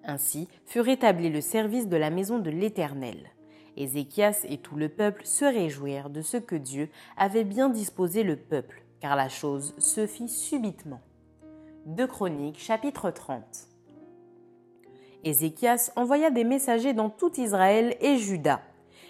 Ainsi 0.06 0.48
fut 0.66 0.80
rétabli 0.80 1.30
le 1.30 1.42
service 1.42 1.90
de 1.90 1.98
la 1.98 2.10
maison 2.10 2.40
de 2.40 2.50
l'Éternel. 2.50 3.35
Ézéchias 3.78 4.46
et 4.48 4.58
tout 4.58 4.76
le 4.76 4.90
peuple 4.90 5.26
se 5.26 5.46
réjouirent 5.46 6.10
de 6.10 6.22
ce 6.22 6.38
que 6.38 6.56
Dieu 6.56 6.90
avait 7.18 7.44
bien 7.44 7.70
disposé 7.70 8.24
le 8.24 8.36
peuple, 8.36 8.84
car 9.00 9.16
la 9.16 9.30
chose 9.30 9.74
se 9.78 10.08
fit 10.08 10.30
subitement. 10.30 11.02
2 11.86 12.08
Chroniques 12.08 12.60
chapitre 12.60 13.12
30 13.12 13.44
Ézéchias 15.24 15.92
envoya 15.96 16.32
des 16.32 16.44
messagers 16.44 16.94
dans 16.94 17.10
tout 17.10 17.40
Israël 17.40 17.96
et 18.00 18.18
Juda 18.18 18.62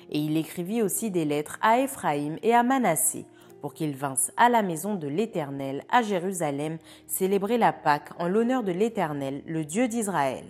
et 0.09 0.19
il 0.19 0.37
écrivit 0.37 0.81
aussi 0.81 1.11
des 1.11 1.25
lettres 1.25 1.57
à 1.61 1.79
Éphraïm 1.79 2.37
et 2.43 2.53
à 2.53 2.63
Manassé, 2.63 3.25
pour 3.61 3.73
qu'ils 3.73 3.95
vinssent 3.95 4.31
à 4.37 4.49
la 4.49 4.61
maison 4.61 4.95
de 4.95 5.07
l'Éternel 5.07 5.83
à 5.89 6.01
Jérusalem 6.01 6.77
célébrer 7.07 7.57
la 7.57 7.73
Pâque 7.73 8.11
en 8.19 8.27
l'honneur 8.27 8.63
de 8.63 8.71
l'Éternel, 8.71 9.41
le 9.45 9.65
Dieu 9.65 9.87
d'Israël. 9.87 10.45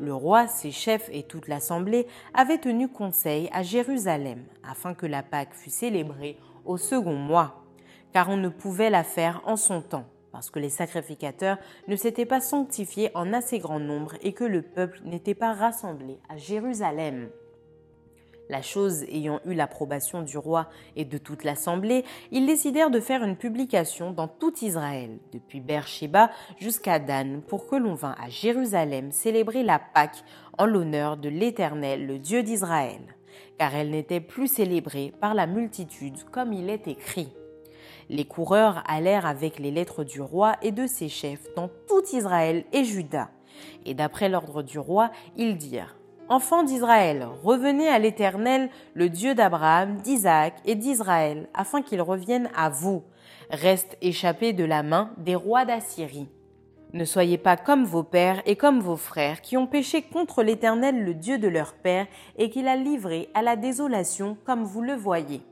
Le 0.00 0.12
roi, 0.12 0.46
ses 0.48 0.72
chefs 0.72 1.08
et 1.12 1.22
toute 1.22 1.46
l'assemblée 1.46 2.06
avaient 2.34 2.58
tenu 2.58 2.88
conseil 2.88 3.48
à 3.52 3.62
Jérusalem, 3.62 4.44
afin 4.68 4.94
que 4.94 5.06
la 5.06 5.22
Pâque 5.22 5.54
fût 5.54 5.70
célébrée 5.70 6.36
au 6.64 6.76
second 6.76 7.14
mois, 7.14 7.64
car 8.12 8.28
on 8.28 8.36
ne 8.36 8.48
pouvait 8.48 8.90
la 8.90 9.04
faire 9.04 9.42
en 9.46 9.56
son 9.56 9.82
temps, 9.82 10.06
parce 10.32 10.50
que 10.50 10.58
les 10.58 10.68
sacrificateurs 10.68 11.58
ne 11.86 11.96
s'étaient 11.96 12.26
pas 12.26 12.40
sanctifiés 12.40 13.10
en 13.14 13.32
assez 13.32 13.58
grand 13.58 13.78
nombre 13.80 14.14
et 14.22 14.32
que 14.32 14.44
le 14.44 14.62
peuple 14.62 15.00
n'était 15.04 15.34
pas 15.34 15.52
rassemblé 15.52 16.18
à 16.28 16.36
Jérusalem. 16.36 17.28
La 18.50 18.60
chose 18.60 19.04
ayant 19.04 19.40
eu 19.46 19.54
l'approbation 19.54 20.20
du 20.20 20.36
roi 20.36 20.68
et 20.96 21.06
de 21.06 21.16
toute 21.16 21.44
l'assemblée, 21.44 22.04
ils 22.30 22.46
décidèrent 22.46 22.90
de 22.90 23.00
faire 23.00 23.24
une 23.24 23.36
publication 23.36 24.10
dans 24.10 24.28
tout 24.28 24.52
Israël, 24.62 25.18
depuis 25.32 25.60
Beersheba 25.60 26.30
jusqu'à 26.58 26.98
Dan, 26.98 27.40
pour 27.40 27.66
que 27.66 27.76
l'on 27.76 27.94
vînt 27.94 28.14
à 28.22 28.28
Jérusalem 28.28 29.12
célébrer 29.12 29.62
la 29.62 29.78
Pâque 29.78 30.22
en 30.58 30.66
l'honneur 30.66 31.16
de 31.16 31.30
l'Éternel, 31.30 32.06
le 32.06 32.18
Dieu 32.18 32.42
d'Israël, 32.42 33.00
car 33.58 33.74
elle 33.74 33.90
n'était 33.90 34.20
plus 34.20 34.48
célébrée 34.48 35.14
par 35.20 35.32
la 35.32 35.46
multitude 35.46 36.22
comme 36.30 36.52
il 36.52 36.68
est 36.68 36.86
écrit. 36.86 37.32
Les 38.10 38.26
coureurs 38.26 38.84
allèrent 38.86 39.24
avec 39.24 39.58
les 39.58 39.70
lettres 39.70 40.04
du 40.04 40.20
roi 40.20 40.56
et 40.60 40.70
de 40.70 40.86
ses 40.86 41.08
chefs 41.08 41.46
dans 41.56 41.70
tout 41.88 42.02
Israël 42.12 42.66
et 42.72 42.84
Juda. 42.84 43.30
Et 43.86 43.94
d'après 43.94 44.28
l'ordre 44.28 44.62
du 44.62 44.78
roi, 44.78 45.10
ils 45.36 45.56
dirent 45.56 45.96
Enfants 46.30 46.62
d'Israël, 46.62 47.28
revenez 47.42 47.86
à 47.86 47.98
l'Éternel, 47.98 48.70
le 48.94 49.10
Dieu 49.10 49.34
d'Abraham, 49.34 49.98
d'Isaac 49.98 50.54
et 50.64 50.74
d'Israël, 50.74 51.50
afin 51.52 51.82
qu'il 51.82 52.00
revienne 52.00 52.48
à 52.56 52.70
vous. 52.70 53.02
Reste 53.50 53.98
échappé 54.00 54.54
de 54.54 54.64
la 54.64 54.82
main 54.82 55.10
des 55.18 55.34
rois 55.34 55.66
d'Assyrie. 55.66 56.30
Ne 56.94 57.04
soyez 57.04 57.36
pas 57.36 57.58
comme 57.58 57.84
vos 57.84 58.04
pères 58.04 58.40
et 58.46 58.56
comme 58.56 58.80
vos 58.80 58.96
frères 58.96 59.42
qui 59.42 59.58
ont 59.58 59.66
péché 59.66 60.00
contre 60.00 60.42
l'Éternel, 60.42 61.04
le 61.04 61.12
Dieu 61.12 61.36
de 61.36 61.48
leur 61.48 61.74
père, 61.74 62.06
et 62.38 62.48
qu'il 62.48 62.68
a 62.68 62.76
livré 62.76 63.28
à 63.34 63.42
la 63.42 63.56
désolation 63.56 64.38
comme 64.46 64.64
vous 64.64 64.80
le 64.80 64.94
voyez. 64.94 65.42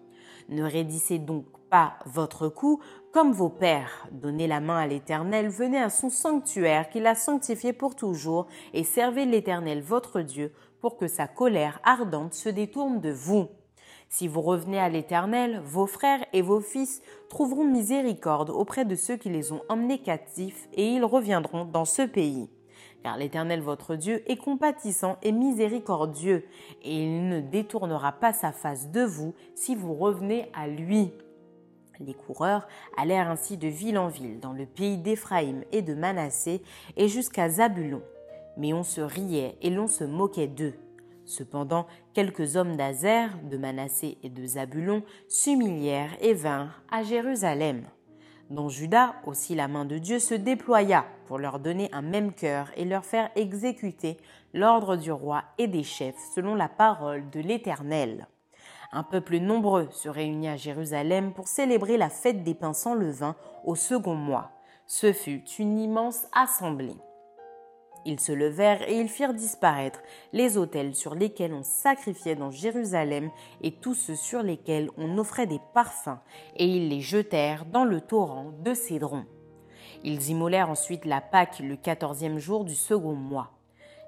Ne 0.49 0.63
raidissez 0.63 1.19
donc 1.19 1.45
pas 1.69 1.99
votre 2.07 2.49
cou 2.49 2.81
comme 3.13 3.33
vos 3.33 3.51
pères. 3.51 4.09
Donnez 4.11 4.47
la 4.47 4.61
main 4.61 4.79
à 4.79 4.87
l'Éternel, 4.87 5.49
venez 5.49 5.79
à 5.79 5.91
son 5.91 6.09
sanctuaire 6.09 6.89
qu'il 6.89 7.07
a 7.07 7.15
sanctifié 7.15 7.75
pour 7.75 7.95
toujours, 7.95 8.47
et 8.73 8.85
servez 8.85 9.27
l'Éternel 9.27 9.83
votre 9.83 10.23
Dieu, 10.23 10.53
pour 10.81 10.97
que 10.97 11.07
sa 11.07 11.29
colère 11.29 11.79
ardente 11.85 12.33
se 12.33 12.49
détourne 12.49 13.01
de 13.01 13.11
vous. 13.11 13.49
Si 14.09 14.29
vous 14.29 14.41
revenez 14.41 14.79
à 14.79 14.89
l'Éternel, 14.89 15.61
vos 15.65 15.87
frères 15.87 16.25
et 16.33 16.43
vos 16.43 16.61
fils 16.61 17.03
trouveront 17.29 17.65
miséricorde 17.65 18.51
auprès 18.51 18.85
de 18.85 18.97
ceux 18.97 19.17
qui 19.17 19.29
les 19.29 19.53
ont 19.53 19.63
emmenés 19.69 20.01
captifs, 20.01 20.69
et 20.73 20.89
ils 20.89 21.05
reviendront 21.05 21.67
dans 21.67 21.85
ce 21.85 22.03
pays. 22.03 22.51
car 23.03 23.17
l'Éternel 23.17 23.61
votre 23.61 23.97
Dieu 23.97 24.23
est 24.31 24.37
compatissant 24.37 25.17
et 25.23 25.33
miséricordieux, 25.33 26.45
et 26.83 27.03
il 27.03 27.29
ne 27.29 27.41
détournera 27.41 28.13
pas 28.13 28.33
sa 28.33 28.53
face 28.53 28.91
de 28.91 29.03
vous 29.03 29.35
si 29.55 29.75
vous 29.75 29.95
revenez 29.95 30.51
à 30.55 30.69
lui. 30.69 31.13
Les 32.05 32.15
coureurs 32.15 32.67
allèrent 32.97 33.31
ainsi 33.31 33.57
de 33.57 33.69
ville 33.69 33.97
en 33.97 34.09
ville 34.09 34.41
dans 34.41 34.53
le 34.53 34.67
pays 34.67 34.99
d'Éphraïm 34.99 35.63
et 35.71 35.83
de 35.83 35.95
Manassé 35.95 36.61
et 36.97 37.07
jusqu'à 37.07 37.49
Zabulon. 37.49 38.03
Mais 38.57 38.73
on 38.73 38.83
se 38.83 39.01
riait 39.01 39.57
et 39.63 39.71
l'on 39.71 39.87
se 39.87 40.03
moquait 40.03 40.49
d'eux. 40.49 40.75
Cependant, 41.25 41.87
quelques 42.13 42.57
hommes 42.57 42.77
d'Azer, 42.77 43.31
de 43.49 43.57
Manassé 43.57 44.19
et 44.25 44.31
de 44.31 44.45
Zabulon 44.45 45.05
s'humilièrent 45.29 46.17
et 46.21 46.35
vinrent 46.35 46.83
à 46.91 47.05
Jérusalem. 47.05 47.85
Dans 48.51 48.69
Judas 48.69 49.15
aussi 49.25 49.55
la 49.55 49.69
main 49.69 49.85
de 49.85 49.99
Dieu 49.99 50.19
se 50.19 50.35
déploya 50.35 51.07
pour 51.27 51.39
leur 51.39 51.61
donner 51.61 51.89
un 51.93 52.03
même 52.03 52.33
cœur 52.33 52.71
et 52.77 52.85
leur 52.85 53.05
faire 53.05 53.31
exécuter 53.37 54.19
l'ordre 54.53 54.97
du 54.97 55.13
roi 55.13 55.45
et 55.57 55.69
des 55.69 55.85
chefs 55.85 56.19
selon 56.35 56.57
la 56.57 56.69
parole 56.69 57.31
de 57.31 57.41
l'Éternel. 57.41 58.27
Un 58.95 59.03
peuple 59.03 59.39
nombreux 59.39 59.89
se 59.91 60.11
réunit 60.11 60.49
à 60.49 60.57
Jérusalem 60.57 61.33
pour 61.33 61.49
célébrer 61.49 61.97
la 61.97 62.11
fête 62.11 62.45
des 62.45 62.55
pains 62.55 62.75
sans 62.75 62.95
levain 62.95 63.37
au 63.65 63.75
second 63.75 64.15
mois. 64.15 64.51
Ce 64.87 65.15
fut 65.15 65.43
une 65.59 65.79
immense 65.79 66.27
assemblée. 66.33 66.97
Ils 68.05 68.21
se 68.21 68.33
levèrent 68.33 68.87
et 68.87 69.01
ils 69.01 69.09
firent 69.09 69.33
disparaître 69.33 70.03
les 70.35 70.59
autels 70.59 70.95
sur 70.95 71.15
lesquels 71.15 71.55
on 71.55 71.63
sacrifiait 71.63 72.35
dans 72.35 72.51
Jérusalem 72.51 73.31
et 73.63 73.73
tous 73.73 73.95
ceux 73.95 74.17
sur 74.17 74.43
lesquels 74.43 74.91
on 74.99 75.17
offrait 75.17 75.47
des 75.47 75.61
parfums, 75.73 76.19
et 76.57 76.67
ils 76.67 76.89
les 76.89 77.01
jetèrent 77.01 77.65
dans 77.65 77.85
le 77.85 78.01
torrent 78.01 78.53
de 78.63 78.75
Cédron. 78.75 79.25
Ils 80.05 80.31
immolèrent 80.31 80.69
ensuite 80.69 81.05
la 81.05 81.21
Pâque 81.21 81.61
le 81.61 81.77
quatorzième 81.77 82.39
jour 82.39 82.65
du 82.65 82.75
second 82.75 83.15
mois. 83.15 83.53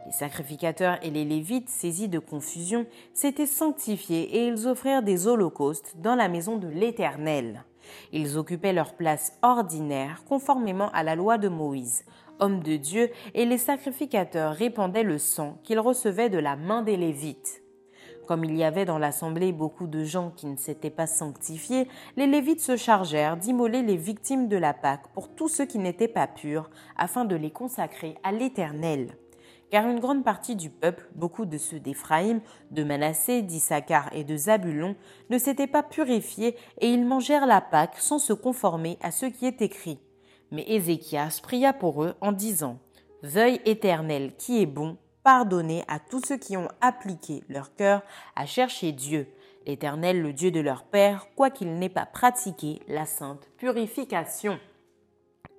Les 0.07 0.13
sacrificateurs 0.13 0.99
et 1.03 1.11
les 1.11 1.25
Lévites, 1.25 1.71
saisis 1.71 2.09
de 2.09 2.19
confusion, 2.19 2.87
s'étaient 3.15 3.47
sanctifiés 3.47 4.37
et 4.37 4.47
ils 4.47 4.67
offrirent 4.67 5.03
des 5.03 5.27
holocaustes 5.27 5.95
dans 5.99 6.15
la 6.15 6.29
maison 6.29 6.59
de 6.59 6.69
l'Éternel. 6.69 7.65
Ils 8.13 8.37
occupaient 8.37 8.73
leur 8.73 8.95
place 8.95 9.39
ordinaire 9.43 10.25
conformément 10.29 10.91
à 10.93 11.03
la 11.03 11.15
loi 11.15 11.39
de 11.39 11.49
Moïse, 11.49 12.05
homme 12.39 12.63
de 12.63 12.77
Dieu, 12.77 13.11
et 13.35 13.47
les 13.47 13.59
sacrificateurs 13.59 14.55
répandaient 14.55 15.03
le 15.03 15.19
sang 15.19 15.59
qu'ils 15.63 15.81
recevaient 15.81 16.31
de 16.31 16.39
la 16.39 16.57
main 16.57 16.83
des 16.83 16.97
Lévites. 16.97 17.63
Comme 18.27 18.45
il 18.45 18.57
y 18.57 18.65
avait 18.65 18.87
dans 18.87 18.99
l'assemblée 18.99 19.53
beaucoup 19.53 19.87
de 19.87 20.03
gens 20.03 20.31
qui 20.31 20.47
ne 20.47 20.57
s'étaient 20.57 20.91
pas 20.91 21.07
sanctifiés, 21.07 21.89
les 22.17 22.27
Lévites 22.27 22.61
se 22.61 22.77
chargèrent 22.77 23.37
d'immoler 23.37 23.83
les 23.83 23.97
victimes 23.97 24.49
de 24.49 24.57
la 24.57 24.73
Pâque 24.73 25.09
pour 25.13 25.35
tous 25.35 25.49
ceux 25.49 25.67
qui 25.67 25.79
n'étaient 25.79 26.09
pas 26.09 26.27
purs, 26.27 26.71
afin 26.97 27.25
de 27.27 27.37
les 27.37 27.51
consacrer 27.51 28.17
à 28.23 28.33
l'Éternel. 28.33 29.19
Car 29.75 29.89
une 29.89 29.99
grande 29.99 30.23
partie 30.23 30.55
du 30.55 30.71
peuple, 30.71 31.05
beaucoup 31.17 31.47
de 31.47 31.59
ceux 31.59 31.81
d'Éphraïm, 31.81 32.41
de 32.71 32.85
Manassé, 32.85 33.43
d'Issachar 33.43 34.09
et 34.13 34.23
de 34.23 34.37
Zabulon, 34.37 34.95
ne 35.31 35.37
s'étaient 35.37 35.67
pas 35.67 35.83
purifiés 35.83 36.55
et 36.81 36.87
ils 36.87 37.05
mangèrent 37.05 37.45
la 37.45 37.61
Pâque 37.61 37.97
sans 37.99 38.21
se 38.21 38.33
conformer 38.33 38.99
à 39.03 39.11
ce 39.11 39.27
qui 39.27 39.47
est 39.47 39.63
écrit. 39.63 39.99
Mais 40.53 40.65
Ézéchias 40.69 41.41
pria 41.43 41.73
pour 41.73 42.05
eux 42.05 42.15
en 42.21 42.31
disant 42.31 42.79
Veuille 43.25 43.61
éternel 43.65 44.37
qui 44.39 44.63
est 44.63 44.67
bon, 44.67 44.97
pardonnez 45.25 45.83
à 45.89 45.99
tous 45.99 46.23
ceux 46.25 46.37
qui 46.37 46.57
ont 46.57 46.69
appliqué 46.81 47.43
leur 47.49 47.75
cœur 47.75 48.03
à 48.37 48.47
chercher 48.47 48.93
Dieu, 48.93 49.27
l'Éternel, 49.67 50.23
le 50.23 50.33
Dieu 50.33 50.53
de 50.53 50.61
leur 50.61 50.85
Père, 50.85 51.27
quoiqu'ils 51.35 51.81
n'aient 51.81 51.89
pas 51.89 52.07
pratiqué 52.07 52.79
la 52.87 53.07
sainte 53.07 53.51
purification. 53.57 54.61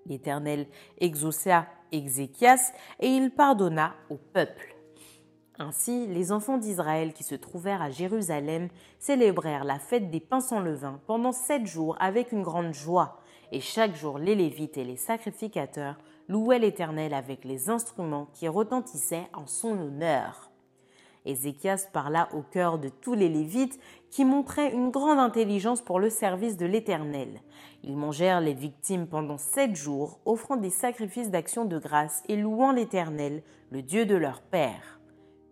L'Éternel 0.06 0.68
exauça 1.00 1.66
Ézéchias 1.98 2.74
et 3.00 3.08
il 3.08 3.32
pardonna 3.32 3.94
au 4.10 4.18
peuple. 4.18 4.76
Ainsi, 5.58 6.08
les 6.08 6.32
enfants 6.32 6.58
d'Israël 6.58 7.14
qui 7.14 7.24
se 7.24 7.36
trouvèrent 7.36 7.82
à 7.82 7.90
Jérusalem 7.90 8.68
célébrèrent 9.00 9.64
la 9.64 9.80
fête 9.80 10.10
des 10.10 10.20
pains 10.20 10.42
sans 10.42 10.60
levain 10.60 11.00
pendant 11.08 11.32
sept 11.32 11.66
jours 11.66 11.96
avec 12.00 12.32
une 12.32 12.44
grande 12.44 12.74
joie 12.74 13.22
et 13.52 13.62
chaque 13.62 13.96
jour 13.96 14.20
les 14.20 14.36
Lévites 14.36 14.78
et 14.78 14.84
les 14.84 14.98
sacrificateurs 14.98 15.98
louaient 16.28 16.60
l'Éternel 16.60 17.14
avec 17.14 17.46
les 17.46 17.70
instruments 17.70 18.28
qui 18.34 18.48
retentissaient 18.48 19.28
en 19.34 19.48
son 19.48 19.80
honneur. 19.80 20.52
Ézéchias 21.26 21.88
parla 21.92 22.30
au 22.34 22.42
cœur 22.42 22.78
de 22.78 22.90
tous 22.90 23.14
les 23.14 23.30
Lévites 23.30 23.80
qui 24.12 24.26
montraient 24.26 24.72
une 24.72 24.92
grande 24.92 25.20
intelligence 25.20 25.82
pour 25.82 26.00
le 26.00 26.10
service 26.10 26.58
de 26.58 26.66
l'Éternel. 26.66 27.42
Ils 27.84 27.98
mangèrent 27.98 28.42
les 28.42 28.54
victimes 28.54 29.08
pendant 29.08 29.38
sept 29.38 29.76
jours, 29.76 30.20
offrant 30.26 30.58
des 30.58 30.70
sacrifices 30.70 31.30
d'action 31.30 31.66
de 31.66 31.78
grâce 31.78 32.24
et 32.30 32.36
louant 32.36 32.72
l'Éternel, 32.72 33.44
le 33.72 33.82
Dieu 33.82 34.06
de 34.06 34.16
leur 34.16 34.42
Père. 34.42 35.00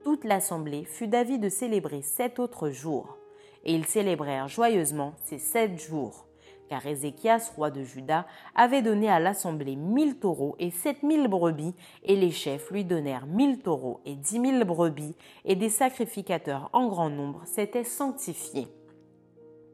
Toute 0.04 0.24
l'assemblée 0.24 0.86
fut 0.86 1.08
d'avis 1.08 1.40
de 1.40 1.50
célébrer 1.50 2.02
sept 2.02 2.40
autres 2.40 2.70
jours, 2.70 3.18
et 3.64 3.74
ils 3.74 3.86
célébrèrent 3.86 4.48
joyeusement 4.48 5.14
ces 5.24 5.40
sept 5.40 5.80
jours 5.80 6.28
car 6.74 6.88
Ézéchias, 6.88 7.52
roi 7.56 7.70
de 7.70 7.84
Juda, 7.84 8.26
avait 8.56 8.82
donné 8.82 9.08
à 9.08 9.20
l'assemblée 9.20 9.76
mille 9.76 10.18
taureaux 10.18 10.56
et 10.58 10.72
sept 10.72 11.04
mille 11.04 11.28
brebis, 11.28 11.76
et 12.02 12.16
les 12.16 12.32
chefs 12.32 12.72
lui 12.72 12.84
donnèrent 12.84 13.28
mille 13.28 13.60
taureaux 13.60 14.02
et 14.06 14.16
dix 14.16 14.40
mille 14.40 14.64
brebis, 14.64 15.16
et 15.46 15.56
des 15.56 15.70
sacrificateurs 15.70 16.72
en 16.74 16.88
grand 16.88 17.12
nombre 17.12 17.44
s'étaient 17.46 17.84
sanctifiés. 17.84 18.66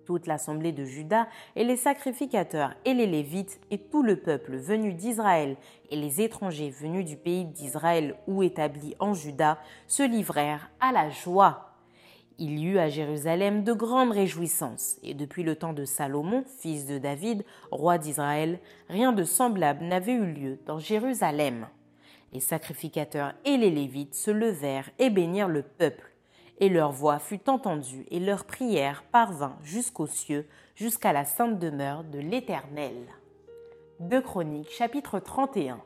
Toute 0.06 0.28
l'assemblée 0.28 0.74
de 0.74 0.84
Juda 0.84 1.30
et 1.56 1.64
les 1.64 1.78
sacrificateurs 1.78 2.74
et 2.84 2.94
les 2.94 3.08
Lévites 3.08 3.62
et 3.72 3.78
tout 3.78 4.04
le 4.04 4.18
peuple 4.18 4.58
venu 4.58 4.94
d'Israël 4.94 5.56
et 5.92 5.96
les 5.96 6.20
étrangers 6.20 6.70
venus 6.70 7.06
du 7.06 7.16
pays 7.16 7.46
d'Israël 7.46 8.18
ou 8.28 8.44
établis 8.44 8.96
en 9.00 9.14
Juda 9.14 9.58
se 9.88 10.04
livrèrent 10.04 10.70
à 10.82 10.92
la 10.92 11.10
joie 11.10 11.69
il 12.40 12.58
y 12.58 12.68
eut 12.68 12.80
à 12.80 12.90
Jérusalem 12.90 13.64
de 13.64 13.74
grandes 13.74 14.12
réjouissances, 14.12 14.98
et 15.04 15.14
depuis 15.14 15.44
le 15.44 15.56
temps 15.58 15.74
de 15.74 15.84
Salomon, 15.84 16.46
fils 16.60 16.86
de 16.86 16.98
David, 16.98 17.44
roi 17.70 17.98
d'Israël, 17.98 18.60
rien 18.88 19.12
de 19.12 19.26
semblable 19.26 19.84
n'avait 19.84 20.14
eu 20.14 20.26
lieu 20.26 20.60
dans 20.66 20.80
Jérusalem. 20.80 21.68
Les 22.32 22.40
sacrificateurs 22.40 23.34
et 23.44 23.58
les 23.58 23.70
Lévites 23.70 24.16
se 24.16 24.32
levèrent 24.32 24.90
et 25.00 25.10
bénirent 25.10 25.50
le 25.50 25.64
peuple, 25.64 26.12
et 26.60 26.70
leur 26.70 26.92
voix 26.94 27.20
fut 27.20 27.50
entendue, 27.50 28.06
et 28.10 28.20
leur 28.20 28.46
prière 28.46 29.04
parvint 29.12 29.58
jusqu'aux 29.62 30.08
cieux, 30.08 30.48
jusqu'à 30.76 31.12
la 31.12 31.26
sainte 31.26 31.60
demeure 31.60 32.06
de 32.06 32.20
l'Éternel. 32.20 32.96
2 34.00 34.22
Chroniques 34.22 34.72
chapitre 34.72 35.20
31 35.20 35.82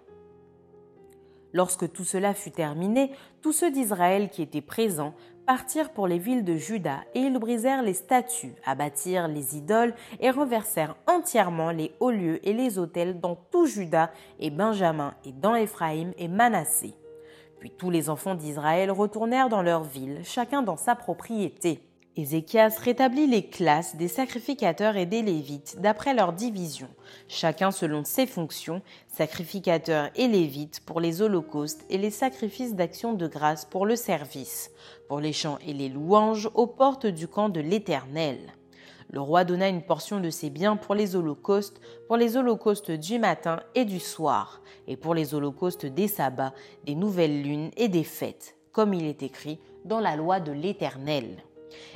Lorsque 1.54 1.92
tout 1.92 2.04
cela 2.04 2.34
fut 2.34 2.52
terminé, 2.52 3.12
tous 3.42 3.54
ceux 3.54 3.72
d'Israël 3.72 4.30
qui 4.30 4.42
étaient 4.42 4.62
présents 4.62 5.14
partirent 5.46 5.92
pour 5.92 6.08
les 6.08 6.20
villes 6.20 6.44
de 6.44 6.56
Juda, 6.56 7.02
et 7.14 7.20
ils 7.20 7.38
brisèrent 7.40 7.84
les 7.84 7.94
statues, 7.94 8.56
abattirent 8.66 9.28
les 9.28 9.58
idoles, 9.58 9.94
et 10.20 10.30
renversèrent 10.30 10.96
entièrement 11.08 11.72
les 11.72 11.94
hauts 12.00 12.12
lieux 12.12 12.46
et 12.48 12.54
les 12.54 12.80
autels 12.80 13.20
dans 13.20 13.36
tout 13.36 13.66
Juda 13.66 14.12
et 14.40 14.50
Benjamin, 14.50 15.14
et 15.26 15.32
dans 15.32 15.56
Éphraïm 15.56 16.14
et 16.18 16.28
Manassé. 16.28 16.94
Puis 17.60 17.72
tous 17.72 17.90
les 17.90 18.10
enfants 18.10 18.36
d'Israël 18.36 18.92
retournèrent 18.92 19.50
dans 19.50 19.62
leurs 19.62 19.84
villes, 19.84 20.22
chacun 20.24 20.62
dans 20.62 20.78
sa 20.78 20.96
propriété. 20.96 21.82
Ézéchias 22.16 22.78
rétablit 22.80 23.26
les 23.26 23.48
classes 23.48 23.96
des 23.96 24.08
sacrificateurs 24.08 24.98
et 24.98 25.08
des 25.08 25.24
Lévites 25.24 25.78
d'après 25.82 26.14
leur 26.14 26.32
division, 26.32 26.88
chacun 27.28 27.72
selon 27.72 28.04
ses 28.04 28.28
fonctions, 28.28 28.84
sacrificateurs 29.08 30.12
et 30.16 30.28
Lévites 30.28 30.82
pour 30.86 31.02
les 31.02 31.24
holocaustes 31.24 31.84
et 31.90 31.98
les 31.98 32.12
sacrifices 32.12 32.76
d'action 32.76 33.14
de 33.14 33.26
grâce 33.26 33.66
pour 33.66 33.88
le 33.88 33.96
service, 33.96 34.70
pour 35.08 35.22
les 35.22 35.34
chants 35.34 35.58
et 35.66 35.74
les 35.74 35.90
louanges 35.90 36.52
aux 36.54 36.68
portes 36.68 37.08
du 37.08 37.28
camp 37.28 37.50
de 37.50 37.62
l'Éternel. 37.62 38.38
Le 39.10 39.20
roi 39.20 39.44
donna 39.44 39.68
une 39.68 39.82
portion 39.82 40.20
de 40.20 40.30
ses 40.30 40.52
biens 40.52 40.76
pour 40.76 40.94
les 40.94 41.16
holocaustes, 41.16 41.82
pour 42.06 42.18
les 42.18 42.38
holocaustes 42.38 42.92
du 42.92 43.18
matin 43.18 43.60
et 43.74 43.86
du 43.86 44.00
soir, 44.00 44.62
et 44.88 44.98
pour 44.98 45.16
les 45.16 45.34
holocaustes 45.34 45.88
des 45.88 46.08
sabbats, 46.08 46.54
des 46.86 46.94
nouvelles 46.94 47.42
lunes 47.42 47.72
et 47.76 47.88
des 47.88 48.04
fêtes, 48.04 48.56
comme 48.72 48.94
il 48.94 49.06
est 49.06 49.24
écrit 49.24 49.60
dans 49.84 50.00
la 50.00 50.16
loi 50.16 50.40
de 50.40 50.52
l'Éternel. 50.52 51.44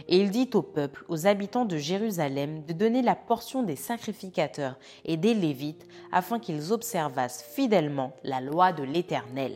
Et 0.08 0.20
il 0.20 0.32
dit 0.32 0.50
au 0.54 0.62
peuple, 0.62 1.04
aux 1.10 1.28
habitants 1.28 1.66
de 1.66 1.78
Jérusalem, 1.78 2.64
de 2.66 2.74
donner 2.74 3.02
la 3.02 3.16
portion 3.16 3.64
des 3.64 3.76
sacrificateurs 3.76 4.78
et 5.06 5.18
des 5.18 5.34
Lévites, 5.34 5.88
afin 6.12 6.40
qu'ils 6.40 6.74
observassent 6.74 7.44
fidèlement 7.44 8.14
la 8.24 8.42
loi 8.42 8.74
de 8.74 8.84
l'Éternel. 8.84 9.54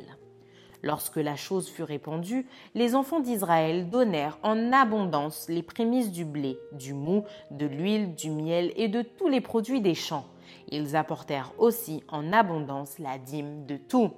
Lorsque 0.84 1.18
la 1.18 1.36
chose 1.36 1.70
fut 1.70 1.84
répandue, 1.84 2.48
les 2.74 2.96
enfants 2.96 3.20
d'Israël 3.20 3.90
donnèrent 3.90 4.40
en 4.42 4.72
abondance 4.72 5.46
les 5.48 5.62
prémices 5.62 6.12
du 6.12 6.26
blé, 6.26 6.58
du 6.72 6.94
mou, 6.94 7.24
de 7.52 7.68
l'huile, 7.68 8.16
du 8.16 8.32
miel 8.32 8.74
et 8.76 8.88
de 8.88 9.04
tous 9.04 9.28
les 9.28 9.42
produits 9.42 9.82
des 9.82 9.94
champs. 9.94 10.26
Ils 10.70 10.96
apportèrent 10.96 11.54
aussi 11.60 12.04
en 12.08 12.34
abondance 12.34 12.98
la 12.98 13.18
dîme 13.18 13.66
de 13.66 13.78
tout. 13.78 14.12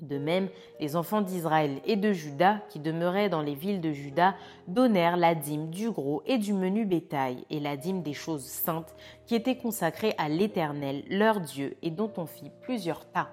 De 0.00 0.16
même, 0.16 0.48
les 0.78 0.94
enfants 0.94 1.22
d'Israël 1.22 1.80
et 1.84 1.96
de 1.96 2.12
Juda, 2.12 2.60
qui 2.68 2.78
demeuraient 2.78 3.28
dans 3.28 3.42
les 3.42 3.56
villes 3.56 3.80
de 3.80 3.90
Juda, 3.90 4.36
donnèrent 4.68 5.16
la 5.16 5.34
dîme 5.34 5.70
du 5.70 5.90
gros 5.90 6.22
et 6.24 6.38
du 6.38 6.52
menu 6.52 6.84
bétail, 6.84 7.44
et 7.50 7.58
la 7.58 7.76
dîme 7.76 8.02
des 8.02 8.12
choses 8.12 8.44
saintes, 8.44 8.94
qui 9.26 9.34
étaient 9.34 9.56
consacrées 9.56 10.14
à 10.16 10.28
l'Éternel, 10.28 11.02
leur 11.10 11.40
Dieu, 11.40 11.76
et 11.82 11.90
dont 11.90 12.12
on 12.16 12.26
fit 12.26 12.52
plusieurs 12.62 13.10
tas. 13.10 13.30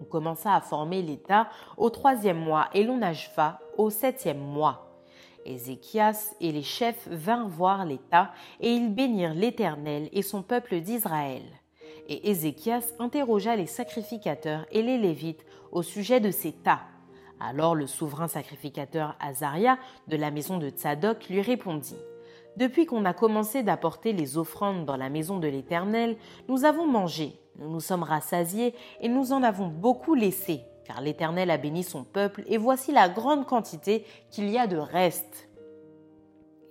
On 0.00 0.04
commença 0.04 0.54
à 0.54 0.60
former 0.60 1.02
l'État 1.02 1.48
au 1.76 1.90
troisième 1.90 2.38
mois 2.38 2.68
et 2.72 2.84
l'on 2.84 3.02
acheva 3.02 3.58
au 3.76 3.90
septième 3.90 4.38
mois. 4.38 4.86
Ézéchias 5.44 6.34
et 6.40 6.52
les 6.52 6.62
chefs 6.62 7.08
vinrent 7.08 7.48
voir 7.48 7.84
l'État 7.84 8.30
et 8.60 8.72
ils 8.72 8.94
bénirent 8.94 9.34
l'Éternel 9.34 10.08
et 10.12 10.22
son 10.22 10.42
peuple 10.42 10.80
d'Israël. 10.80 11.42
Et 12.10 12.28
Ézéchias 12.28 12.92
interrogea 12.98 13.56
les 13.56 13.66
sacrificateurs 13.66 14.66
et 14.70 14.82
les 14.82 14.98
Lévites 14.98 15.46
au 15.72 15.82
sujet 15.82 16.20
de 16.20 16.30
ces 16.30 16.52
tas. 16.52 16.82
Alors 17.38 17.74
le 17.74 17.86
souverain 17.86 18.28
sacrificateur 18.28 19.16
Azaria 19.20 19.78
de 20.08 20.16
la 20.16 20.30
maison 20.30 20.58
de 20.58 20.68
Tzadok 20.68 21.28
lui 21.30 21.40
répondit 21.40 21.96
Depuis 22.58 22.84
qu'on 22.84 23.06
a 23.06 23.14
commencé 23.14 23.62
d'apporter 23.62 24.12
les 24.12 24.36
offrandes 24.36 24.84
dans 24.84 24.98
la 24.98 25.08
maison 25.08 25.38
de 25.38 25.48
l'Éternel, 25.48 26.18
nous 26.48 26.66
avons 26.66 26.86
mangé, 26.86 27.32
nous 27.58 27.70
nous 27.70 27.80
sommes 27.80 28.02
rassasiés 28.02 28.74
et 29.00 29.08
nous 29.08 29.32
en 29.32 29.42
avons 29.42 29.68
beaucoup 29.68 30.14
laissé 30.14 30.64
car 30.90 31.00
l'Éternel 31.00 31.52
a 31.52 31.56
béni 31.56 31.84
son 31.84 32.02
peuple, 32.02 32.42
et 32.48 32.58
voici 32.58 32.90
la 32.90 33.08
grande 33.08 33.46
quantité 33.46 34.04
qu'il 34.28 34.50
y 34.50 34.58
a 34.58 34.66
de 34.66 34.76
reste. 34.76 35.48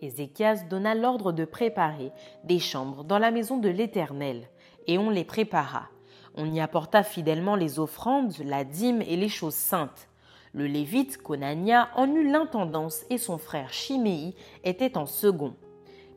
Ézéchias 0.02 0.66
donna 0.70 0.94
l'ordre 0.94 1.32
de 1.32 1.46
préparer 1.46 2.12
des 2.44 2.60
chambres 2.60 3.06
dans 3.06 3.18
la 3.18 3.32
maison 3.32 3.58
de 3.58 3.70
l'Éternel, 3.70 4.50
et 4.90 4.98
on 4.98 5.12
les 5.12 5.24
prépara. 5.24 5.88
On 6.34 6.52
y 6.52 6.60
apporta 6.60 7.04
fidèlement 7.04 7.56
les 7.56 7.78
offrandes, 7.80 8.34
la 8.44 8.64
dîme 8.64 9.04
et 9.04 9.18
les 9.18 9.30
choses 9.30 9.54
saintes. 9.54 10.10
Le 10.52 10.66
Lévite 10.66 11.22
Conania 11.22 11.90
en 11.96 12.12
eut 12.16 12.28
l'intendance 12.28 13.06
et 13.12 13.20
son 13.20 13.38
frère 13.38 13.72
Chiméi 13.72 14.34
était 14.64 14.98
en 14.98 15.06
second. 15.06 15.54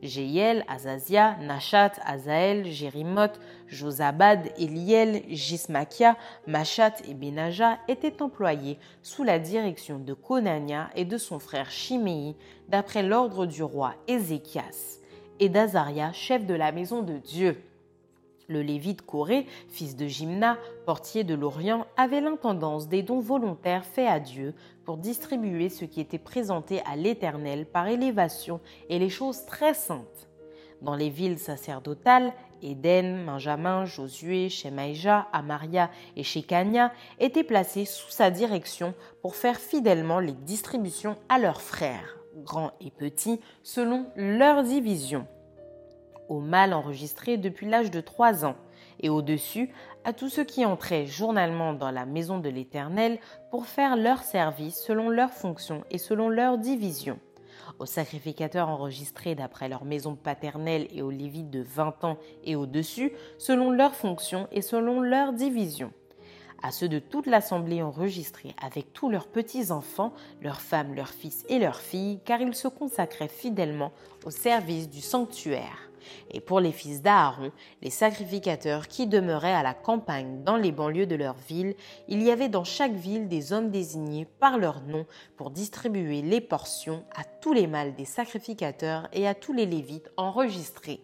Jéiel, 0.01 0.65
Azazia, 0.67 1.37
Nachat, 1.37 1.91
Azaël, 2.03 2.65
Jérimoth, 2.65 3.39
Josabad, 3.67 4.51
Eliel, 4.57 5.21
Gismakia, 5.29 6.17
Machat 6.47 6.95
et 7.07 7.13
Benaja 7.13 7.77
étaient 7.87 8.23
employés 8.23 8.79
sous 9.03 9.23
la 9.23 9.37
direction 9.37 9.99
de 9.99 10.15
Konania 10.15 10.89
et 10.95 11.05
de 11.05 11.19
son 11.19 11.37
frère 11.37 11.69
Chiméi, 11.69 12.35
d'après 12.69 13.03
l'ordre 13.03 13.45
du 13.45 13.61
roi 13.61 13.93
Ézéchias, 14.07 14.99
et 15.39 15.47
d'Azaria, 15.47 16.11
chef 16.11 16.47
de 16.47 16.55
la 16.55 16.71
maison 16.71 17.03
de 17.03 17.17
Dieu. 17.17 17.63
Le 18.47 18.61
Lévite 18.61 19.01
Corée, 19.03 19.45
fils 19.69 19.95
de 19.95 20.05
Jimna, 20.07 20.57
portier 20.85 21.23
de 21.23 21.33
l'Orient, 21.33 21.87
avait 21.95 22.19
l'intendance 22.19 22.89
des 22.89 23.01
dons 23.01 23.21
volontaires 23.21 23.85
faits 23.85 24.09
à 24.09 24.19
Dieu 24.19 24.53
pour 24.83 24.97
distribuer 24.97 25.69
ce 25.69 25.85
qui 25.85 26.01
était 26.01 26.17
présenté 26.17 26.81
à 26.85 26.95
l'Éternel 26.95 27.65
par 27.65 27.87
élévation 27.87 28.59
et 28.89 28.99
les 28.99 29.09
choses 29.09 29.45
très 29.45 29.73
saintes. 29.73 30.27
Dans 30.81 30.95
les 30.95 31.09
villes 31.09 31.39
sacerdotales, 31.39 32.33
Éden, 32.61 33.25
Benjamin, 33.25 33.85
Josué, 33.85 34.49
Shemaïja, 34.49 35.27
Amaria 35.31 35.89
et 36.17 36.23
Shekania 36.23 36.91
étaient 37.19 37.45
placés 37.45 37.85
sous 37.85 38.11
sa 38.11 38.29
direction 38.29 38.93
pour 39.21 39.37
faire 39.37 39.57
fidèlement 39.57 40.19
les 40.19 40.33
distributions 40.33 41.15
à 41.29 41.39
leurs 41.39 41.61
frères, 41.61 42.17
grands 42.43 42.71
et 42.81 42.91
petits, 42.91 43.39
selon 43.63 44.07
leur 44.17 44.63
division 44.63 45.25
au 46.33 46.39
mâle 46.39 46.73
enregistré 46.73 47.37
depuis 47.37 47.67
l'âge 47.67 47.91
de 47.91 48.01
trois 48.01 48.45
ans, 48.45 48.55
et 48.99 49.09
au-dessus 49.09 49.69
à 50.03 50.13
tous 50.13 50.29
ceux 50.29 50.43
qui 50.43 50.65
entraient 50.65 51.05
journalement 51.05 51.73
dans 51.73 51.91
la 51.91 52.05
maison 52.05 52.39
de 52.39 52.49
l'Éternel 52.49 53.19
pour 53.51 53.67
faire 53.67 53.95
leur 53.95 54.23
service 54.23 54.81
selon 54.81 55.09
leurs 55.09 55.33
fonctions 55.33 55.83
et 55.91 55.97
selon 55.97 56.29
leur 56.29 56.57
division. 56.57 57.19
Aux 57.79 57.85
sacrificateurs 57.85 58.69
enregistrés 58.69 59.35
d'après 59.35 59.69
leur 59.69 59.85
maison 59.85 60.15
paternelle 60.15 60.87
et 60.91 61.01
aux 61.01 61.11
lévites 61.11 61.49
de 61.49 61.61
vingt 61.61 62.03
ans 62.03 62.17
et 62.43 62.55
au-dessus, 62.55 63.13
selon 63.37 63.71
leurs 63.71 63.95
fonctions 63.95 64.47
et 64.51 64.61
selon 64.61 65.01
leur 65.01 65.33
division 65.33 65.91
à 66.63 66.71
ceux 66.71 66.87
de 66.87 66.99
toute 66.99 67.27
l'assemblée 67.27 67.83
enregistrée 67.83 68.55
avec 68.65 68.93
tous 68.93 69.09
leurs 69.09 69.27
petits-enfants, 69.27 70.13
leurs 70.41 70.61
femmes, 70.61 70.95
leurs 70.95 71.09
fils 71.09 71.45
et 71.49 71.59
leurs 71.59 71.81
filles, 71.81 72.21
car 72.23 72.39
ils 72.39 72.55
se 72.55 72.69
consacraient 72.69 73.27
fidèlement 73.27 73.91
au 74.25 74.31
service 74.31 74.89
du 74.89 75.01
sanctuaire 75.01 75.89
et 76.31 76.41
pour 76.41 76.59
les 76.59 76.71
fils 76.71 77.01
d'Aaron, 77.01 77.51
les 77.81 77.89
sacrificateurs 77.89 78.87
qui 78.87 79.07
demeuraient 79.07 79.53
à 79.53 79.63
la 79.63 79.73
campagne 79.73 80.43
dans 80.43 80.57
les 80.57 80.71
banlieues 80.71 81.05
de 81.05 81.15
leur 81.15 81.35
ville, 81.35 81.75
il 82.07 82.21
y 82.21 82.31
avait 82.31 82.49
dans 82.49 82.63
chaque 82.63 82.93
ville 82.93 83.27
des 83.27 83.53
hommes 83.53 83.71
désignés 83.71 84.25
par 84.39 84.57
leur 84.57 84.81
nom 84.81 85.05
pour 85.37 85.51
distribuer 85.51 86.21
les 86.21 86.41
portions 86.41 87.03
à 87.15 87.23
tous 87.23 87.53
les 87.53 87.67
mâles 87.67 87.95
des 87.95 88.05
sacrificateurs 88.05 89.07
et 89.13 89.27
à 89.27 89.35
tous 89.35 89.53
les 89.53 89.65
lévites 89.65 90.11
enregistrés. 90.17 91.03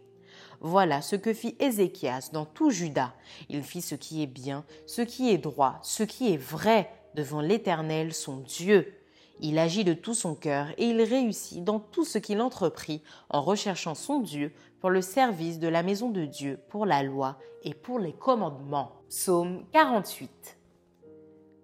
Voilà 0.61 1.01
ce 1.01 1.15
que 1.15 1.33
fit 1.33 1.55
Ézéchias 1.59 2.29
dans 2.33 2.45
tout 2.45 2.69
Juda. 2.69 3.13
Il 3.47 3.63
fit 3.63 3.81
ce 3.81 3.95
qui 3.95 4.21
est 4.21 4.27
bien, 4.27 4.65
ce 4.85 5.01
qui 5.01 5.31
est 5.31 5.37
droit, 5.37 5.79
ce 5.83 6.03
qui 6.03 6.33
est 6.33 6.37
vrai 6.37 6.91
devant 7.15 7.41
l'Éternel 7.41 8.13
son 8.13 8.37
Dieu. 8.37 8.98
Il 9.41 9.57
agit 9.57 9.85
de 9.85 9.93
tout 9.93 10.13
son 10.13 10.35
cœur 10.35 10.67
et 10.77 10.89
il 10.89 11.01
réussit 11.01 11.63
dans 11.63 11.79
tout 11.79 12.03
ce 12.03 12.17
qu'il 12.17 12.41
entreprit 12.41 13.01
en 13.29 13.41
recherchant 13.41 13.95
son 13.95 14.19
Dieu 14.19 14.51
pour 14.81 14.89
le 14.89 15.01
service 15.01 15.59
de 15.59 15.67
la 15.67 15.81
maison 15.81 16.09
de 16.09 16.25
Dieu, 16.25 16.59
pour 16.69 16.85
la 16.85 17.03
loi 17.03 17.37
et 17.63 17.73
pour 17.73 17.99
les 17.99 18.13
commandements. 18.13 18.91
Psaume 19.09 19.63
48. 19.71 20.57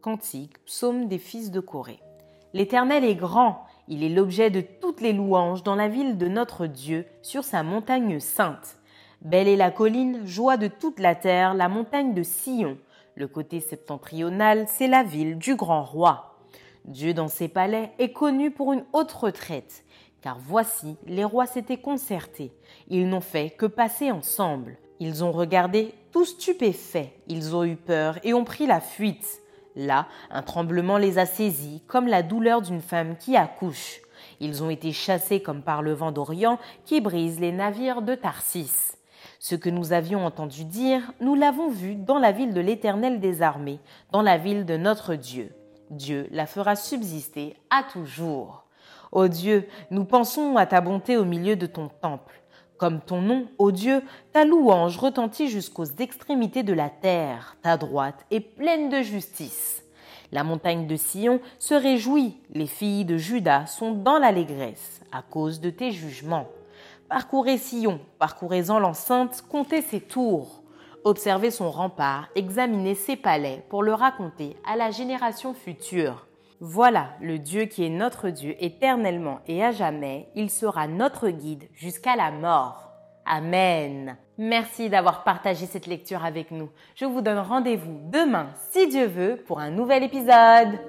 Cantique, 0.02 0.64
psaume 0.66 1.08
des 1.08 1.18
fils 1.18 1.52
de 1.52 1.60
Corée. 1.60 2.00
L'Éternel 2.54 3.04
est 3.04 3.16
grand, 3.16 3.66
il 3.90 4.04
est 4.04 4.10
l'objet 4.10 4.50
de 4.50 4.62
toutes 4.62 5.02
les 5.02 5.12
louanges 5.12 5.64
dans 5.64 5.76
la 5.76 5.90
ville 5.90 6.18
de 6.18 6.28
notre 6.28 6.68
Dieu, 6.68 7.06
sur 7.22 7.44
sa 7.44 7.64
montagne 7.64 8.22
sainte. 8.22 8.78
Belle 9.22 9.48
est 9.48 9.58
la 9.58 9.72
colline, 9.72 10.26
joie 10.26 10.56
de 10.56 10.68
toute 10.68 11.00
la 11.00 11.16
terre, 11.16 11.54
la 11.54 11.68
montagne 11.68 12.14
de 12.14 12.24
Sion. 12.24 12.78
Le 13.16 13.28
côté 13.28 13.60
septentrional, 13.60 14.66
c'est 14.70 14.88
la 14.88 15.04
ville 15.04 15.38
du 15.38 15.56
grand 15.56 15.84
roi. 15.84 16.35
Dieu 16.88 17.16
dans 17.16 17.28
ses 17.28 17.48
palais 17.48 17.92
est 17.98 18.12
connu 18.12 18.52
pour 18.52 18.72
une 18.72 18.86
haute 18.94 19.12
retraite, 19.12 19.84
car 20.22 20.38
voici, 20.40 20.98
les 21.08 21.24
rois 21.24 21.48
s'étaient 21.48 21.78
concertés, 21.78 22.52
ils 22.88 23.10
n'ont 23.10 23.22
fait 23.22 23.50
que 23.50 23.66
passer 23.66 24.12
ensemble. 24.12 24.78
Ils 25.00 25.24
ont 25.24 25.32
regardé 25.32 25.94
tout 26.12 26.26
stupéfaits, 26.26 27.12
ils 27.28 27.56
ont 27.56 27.66
eu 27.66 27.76
peur 27.76 28.20
et 28.24 28.34
ont 28.34 28.46
pris 28.46 28.68
la 28.68 28.80
fuite. 28.80 29.42
Là, 29.76 30.08
un 30.30 30.42
tremblement 30.42 30.98
les 30.98 31.18
a 31.18 31.26
saisis, 31.26 31.82
comme 31.88 32.08
la 32.08 32.24
douleur 32.24 32.62
d'une 32.62 32.82
femme 32.82 33.18
qui 33.18 33.36
accouche. 33.36 34.00
Ils 34.40 34.64
ont 34.64 34.70
été 34.70 34.92
chassés 34.92 35.42
comme 35.42 35.64
par 35.64 35.82
le 35.82 35.94
vent 35.94 36.12
d'Orient 36.12 36.60
qui 36.86 37.02
brise 37.02 37.40
les 37.40 37.52
navires 37.52 38.02
de 38.02 38.16
Tarsis. 38.16 38.98
Ce 39.40 39.56
que 39.56 39.70
nous 39.70 39.92
avions 39.92 40.26
entendu 40.26 40.64
dire, 40.66 41.02
nous 41.20 41.36
l'avons 41.36 41.70
vu 41.70 41.96
dans 41.96 42.20
la 42.20 42.32
ville 42.32 42.54
de 42.54 42.62
l'Éternel 42.62 43.20
des 43.20 43.42
armées, 43.42 43.80
dans 44.12 44.22
la 44.22 44.38
ville 44.38 44.66
de 44.66 44.78
notre 44.78 45.16
Dieu. 45.16 45.52
Dieu 45.90 46.28
la 46.32 46.46
fera 46.46 46.76
subsister 46.76 47.56
à 47.70 47.84
toujours. 47.84 48.66
Ô 49.12 49.28
Dieu, 49.28 49.68
nous 49.92 50.06
pensons 50.06 50.58
à 50.58 50.66
ta 50.66 50.82
bonté 50.82 51.18
au 51.18 51.26
milieu 51.26 51.56
de 51.56 51.66
ton 51.66 51.90
temple. 52.02 52.42
Comme 52.78 53.00
ton 53.00 53.22
nom, 53.22 53.48
ô 53.58 53.72
Dieu, 53.72 54.04
ta 54.34 54.44
louange 54.44 54.98
retentit 54.98 55.48
jusqu'aux 55.48 55.86
extrémités 55.86 56.64
de 56.64 56.74
la 56.74 56.90
terre, 56.90 57.56
ta 57.62 57.78
droite 57.78 58.26
est 58.32 58.42
pleine 58.42 58.90
de 58.90 59.02
justice. 59.02 59.84
La 60.32 60.44
montagne 60.44 60.88
de 60.88 60.98
Sion 60.98 61.40
se 61.60 61.74
réjouit, 61.74 62.36
les 62.54 62.68
filles 62.68 63.06
de 63.06 63.16
Juda 63.16 63.66
sont 63.68 63.92
dans 63.92 64.18
l'allégresse, 64.18 65.00
à 65.12 65.22
cause 65.22 65.62
de 65.62 65.70
tes 65.70 65.92
jugements. 65.92 66.48
Parcourez 67.08 67.58
Sion, 67.58 68.02
parcourez-en 68.20 68.80
l'enceinte, 68.80 69.46
comptez 69.50 69.82
ses 69.82 70.02
tours 70.02 70.65
observer 71.06 71.52
son 71.52 71.72
rempart, 71.72 72.28
examiner 72.36 72.96
ses 72.96 73.16
palais 73.16 73.64
pour 73.70 73.84
le 73.84 73.94
raconter 73.94 74.58
à 74.68 74.76
la 74.76 74.92
génération 74.92 75.54
future. 75.54 76.28
Voilà 76.60 77.12
le 77.22 77.38
Dieu 77.38 77.66
qui 77.66 77.86
est 77.86 77.90
notre 77.90 78.30
Dieu 78.30 78.56
éternellement 78.60 79.40
et 79.48 79.64
à 79.64 79.72
jamais, 79.72 80.28
il 80.36 80.50
sera 80.50 80.88
notre 80.88 81.30
guide 81.30 81.70
jusqu'à 81.74 82.16
la 82.16 82.32
mort. 82.32 82.92
Amen. 83.26 84.18
Merci 84.38 84.90
d'avoir 84.90 85.24
partagé 85.24 85.66
cette 85.66 85.88
lecture 85.88 86.26
avec 86.26 86.52
nous. 86.52 86.70
Je 86.96 87.06
vous 87.06 87.22
donne 87.22 87.40
rendez-vous 87.40 88.02
demain, 88.12 88.50
si 88.72 88.88
Dieu 88.88 89.06
veut, 89.06 89.44
pour 89.48 89.60
un 89.60 89.72
nouvel 89.72 90.04
épisode. 90.04 90.80